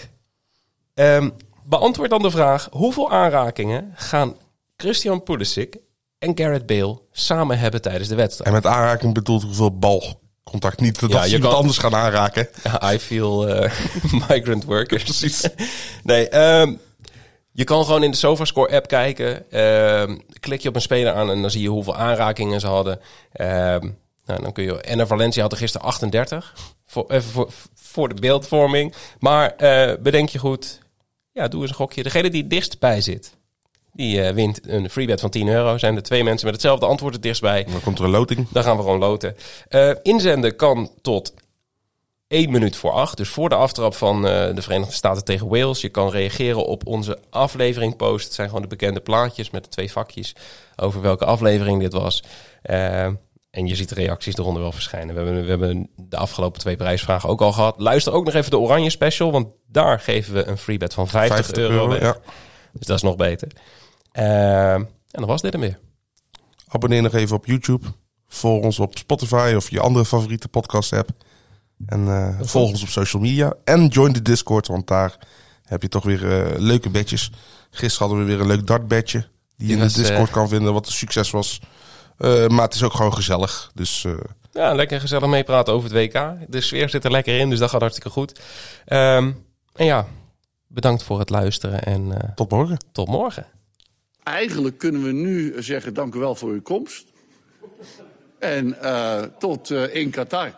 Ehm, 0.94 1.30
beantwoord 1.64 2.10
dan 2.10 2.22
de 2.22 2.30
vraag: 2.30 2.68
hoeveel 2.70 3.10
aanrakingen 3.10 3.92
gaan 3.94 4.36
Christian 4.76 5.22
Pulisic 5.22 5.76
en 6.18 6.32
Garrett 6.38 6.66
Bale 6.66 7.00
samen 7.12 7.58
hebben 7.58 7.82
tijdens 7.82 8.08
de 8.08 8.14
wedstrijd? 8.14 8.48
En 8.48 8.54
met 8.62 8.66
aanraking 8.66 9.14
bedoelt 9.14 9.42
hoeveel 9.42 9.78
balcontact. 9.78 10.80
Niet 10.80 11.00
dat 11.00 11.10
Ja, 11.10 11.22
ze 11.22 11.28
je 11.28 11.34
iemand 11.34 11.50
kan- 11.52 11.60
anders 11.60 11.78
gaan 11.78 11.94
aanraken. 11.94 12.48
I 12.94 12.98
feel 12.98 13.48
eh, 13.48 13.72
migrant 14.28 14.64
workers. 14.64 15.02
Precies. 15.18 15.48
nee, 16.02 16.28
ehm, 16.28 16.74
je 17.56 17.64
kan 17.64 17.84
gewoon 17.84 18.02
in 18.02 18.10
de 18.10 18.16
SofaScore 18.16 18.74
app 18.74 18.86
kijken. 18.86 19.50
Ehm, 19.50 20.16
klik 20.40 20.60
je 20.60 20.68
op 20.68 20.74
een 20.74 20.80
speler 20.80 21.12
aan 21.12 21.30
en 21.30 21.40
dan 21.40 21.50
zie 21.50 21.62
je 21.62 21.68
hoeveel 21.68 21.96
aanrakingen 21.96 22.60
ze 22.60 22.66
hadden. 22.66 23.00
Ehm, 23.32 23.88
nou, 24.26 24.42
dan 24.42 24.52
kun 24.52 24.64
je, 24.64 24.80
en 24.80 25.06
Valencia 25.06 25.42
had 25.42 25.52
er 25.52 25.58
gisteren 25.58 25.86
38. 25.86 26.54
Voor, 26.86 27.04
even 27.08 27.30
voor, 27.30 27.50
voor 27.74 28.08
de 28.08 28.20
beeldvorming. 28.20 28.94
Maar 29.18 29.50
eh, 29.56 29.92
bedenk 30.00 30.28
je 30.28 30.38
goed. 30.38 30.80
Ja, 31.32 31.48
doe 31.48 31.60
eens 31.60 31.70
een 31.70 31.76
gokje. 31.76 32.02
Degene 32.02 32.30
die 32.30 32.40
het 32.40 32.50
dichtst 32.50 32.78
bij 32.78 33.00
zit, 33.00 33.36
die 33.92 34.22
eh, 34.22 34.34
wint 34.34 34.68
een 34.68 34.90
freebet 34.90 35.20
van 35.20 35.30
10 35.30 35.48
euro. 35.48 35.78
Zijn 35.78 35.96
er 35.96 36.02
twee 36.02 36.24
mensen 36.24 36.46
met 36.46 36.54
hetzelfde 36.54 36.86
antwoord 36.86 37.14
het 37.14 37.22
dichtst 37.22 37.42
bij. 37.42 37.64
Dan 37.64 37.80
komt 37.80 37.98
er 37.98 38.04
een 38.04 38.10
loting. 38.10 38.46
Dan 38.50 38.62
gaan 38.62 38.76
we 38.76 38.82
gewoon 38.82 38.98
loten. 38.98 39.36
Eh, 39.68 39.90
inzenden 40.02 40.56
kan 40.56 40.90
tot 41.02 41.34
1 42.28 42.50
minuut 42.50 42.76
voor 42.76 42.90
8. 42.90 43.16
Dus 43.16 43.28
voor 43.28 43.48
de 43.48 43.54
aftrap 43.54 43.94
van 43.94 44.26
eh, 44.26 44.54
de 44.54 44.62
Verenigde 44.62 44.94
Staten 44.94 45.24
tegen 45.24 45.48
Wales. 45.48 45.80
Je 45.80 45.88
kan 45.88 46.10
reageren 46.10 46.66
op 46.66 46.86
onze 46.86 47.18
aflevering 47.30 47.96
post. 47.96 48.24
Het 48.24 48.34
zijn 48.34 48.46
gewoon 48.46 48.62
de 48.62 48.68
bekende 48.68 49.00
plaatjes 49.00 49.50
met 49.50 49.64
de 49.64 49.70
twee 49.70 49.92
vakjes 49.92 50.36
over 50.76 51.00
welke 51.00 51.24
aflevering 51.24 51.80
dit 51.80 51.92
was. 51.92 52.22
Eh, 52.62 53.04
en 53.50 53.66
je 53.66 53.74
ziet 53.74 53.88
de 53.88 53.94
reacties 53.94 54.36
eronder 54.36 54.62
wel 54.62 54.72
verschijnen. 54.72 55.14
We 55.14 55.20
hebben, 55.20 55.42
we 55.42 55.48
hebben 55.48 55.90
de 55.96 56.16
afgelopen 56.16 56.60
twee 56.60 56.76
prijsvragen 56.76 57.28
ook 57.28 57.40
al 57.40 57.52
gehad. 57.52 57.74
Luister 57.78 58.12
ook 58.12 58.24
nog 58.24 58.34
even 58.34 58.50
de 58.50 58.58
Oranje 58.58 58.90
Special. 58.90 59.32
Want 59.32 59.48
daar 59.66 60.00
geven 60.00 60.34
we 60.34 60.46
een 60.46 60.58
freebet 60.58 60.94
van 60.94 61.08
50, 61.08 61.34
50 61.34 61.56
euro, 61.56 61.72
euro, 61.72 61.88
weg. 61.88 62.00
ja. 62.00 62.16
Dus 62.72 62.86
dat 62.86 62.96
is 62.96 63.02
nog 63.02 63.16
beter. 63.16 63.48
Eh, 64.12 64.74
en 64.74 64.88
dan 65.10 65.26
was 65.26 65.42
dit 65.42 65.52
hem 65.52 65.60
weer. 65.60 65.78
Abonneer 66.68 67.02
nog 67.02 67.14
even 67.14 67.36
op 67.36 67.46
YouTube. 67.46 67.86
Volg 68.28 68.64
ons 68.64 68.78
op 68.78 68.98
Spotify 68.98 69.52
of 69.56 69.70
je 69.70 69.80
andere 69.80 70.04
favoriete 70.04 70.48
podcast 70.48 70.92
app. 70.92 71.10
En 71.86 72.08
eh, 72.08 72.46
volg 72.46 72.70
ons 72.70 72.82
op 72.82 72.88
social 72.88 73.22
media. 73.22 73.54
En 73.64 73.86
join 73.86 74.12
de 74.12 74.22
Discord, 74.22 74.66
want 74.66 74.86
daar 74.86 75.18
heb 75.64 75.82
je 75.82 75.88
toch 75.88 76.04
weer 76.04 76.44
eh, 76.44 76.58
leuke 76.58 76.90
bedjes. 76.90 77.30
Gisteren 77.70 78.08
hadden 78.08 78.26
we 78.26 78.32
weer 78.32 78.40
een 78.40 78.46
leuk 78.56 78.66
dartbedje. 78.66 79.18
Die 79.18 79.68
je 79.68 79.74
Die 79.74 79.82
in 79.82 79.88
de 79.88 79.94
Discord 79.94 80.30
kan 80.30 80.48
vinden, 80.48 80.72
wat 80.72 80.86
een 80.86 80.92
succes 80.92 81.30
was. 81.30 81.60
Eh, 82.18 82.46
maar 82.46 82.64
het 82.64 82.74
is 82.74 82.82
ook 82.82 82.92
gewoon 82.94 83.14
gezellig. 83.14 83.70
Dus 83.74 84.04
eh, 84.04 84.12
Ja, 84.52 84.74
lekker 84.74 85.00
gezellig 85.00 85.28
meepraten 85.28 85.72
over 85.74 85.94
het 85.94 86.12
WK. 86.12 86.34
De 86.48 86.60
sfeer 86.60 86.88
zit 86.88 87.04
er 87.04 87.10
lekker 87.10 87.38
in, 87.38 87.50
dus 87.50 87.58
dat 87.58 87.70
gaat 87.70 87.80
hartstikke 87.80 88.10
goed. 88.10 88.40
Ehm, 88.84 89.32
en 89.72 89.84
ja, 89.86 90.06
bedankt 90.66 91.02
voor 91.02 91.18
het 91.18 91.30
luisteren 91.30 91.82
en 91.82 92.20
eh, 92.20 92.30
tot 92.34 92.50
morgen. 92.50 92.78
tot 92.92 93.08
morgen. 93.08 93.46
Eigenlijk 94.22 94.78
kunnen 94.78 95.02
we 95.02 95.12
nu 95.12 95.62
zeggen 95.62 95.94
dank 95.94 96.14
u 96.14 96.18
wel 96.18 96.34
voor 96.34 96.50
uw 96.50 96.62
komst. 96.62 97.04
En 98.38 98.80
eh, 98.82 99.22
tot 99.38 99.70
eh, 99.70 99.94
in 99.94 100.10
Qatar. 100.10 100.54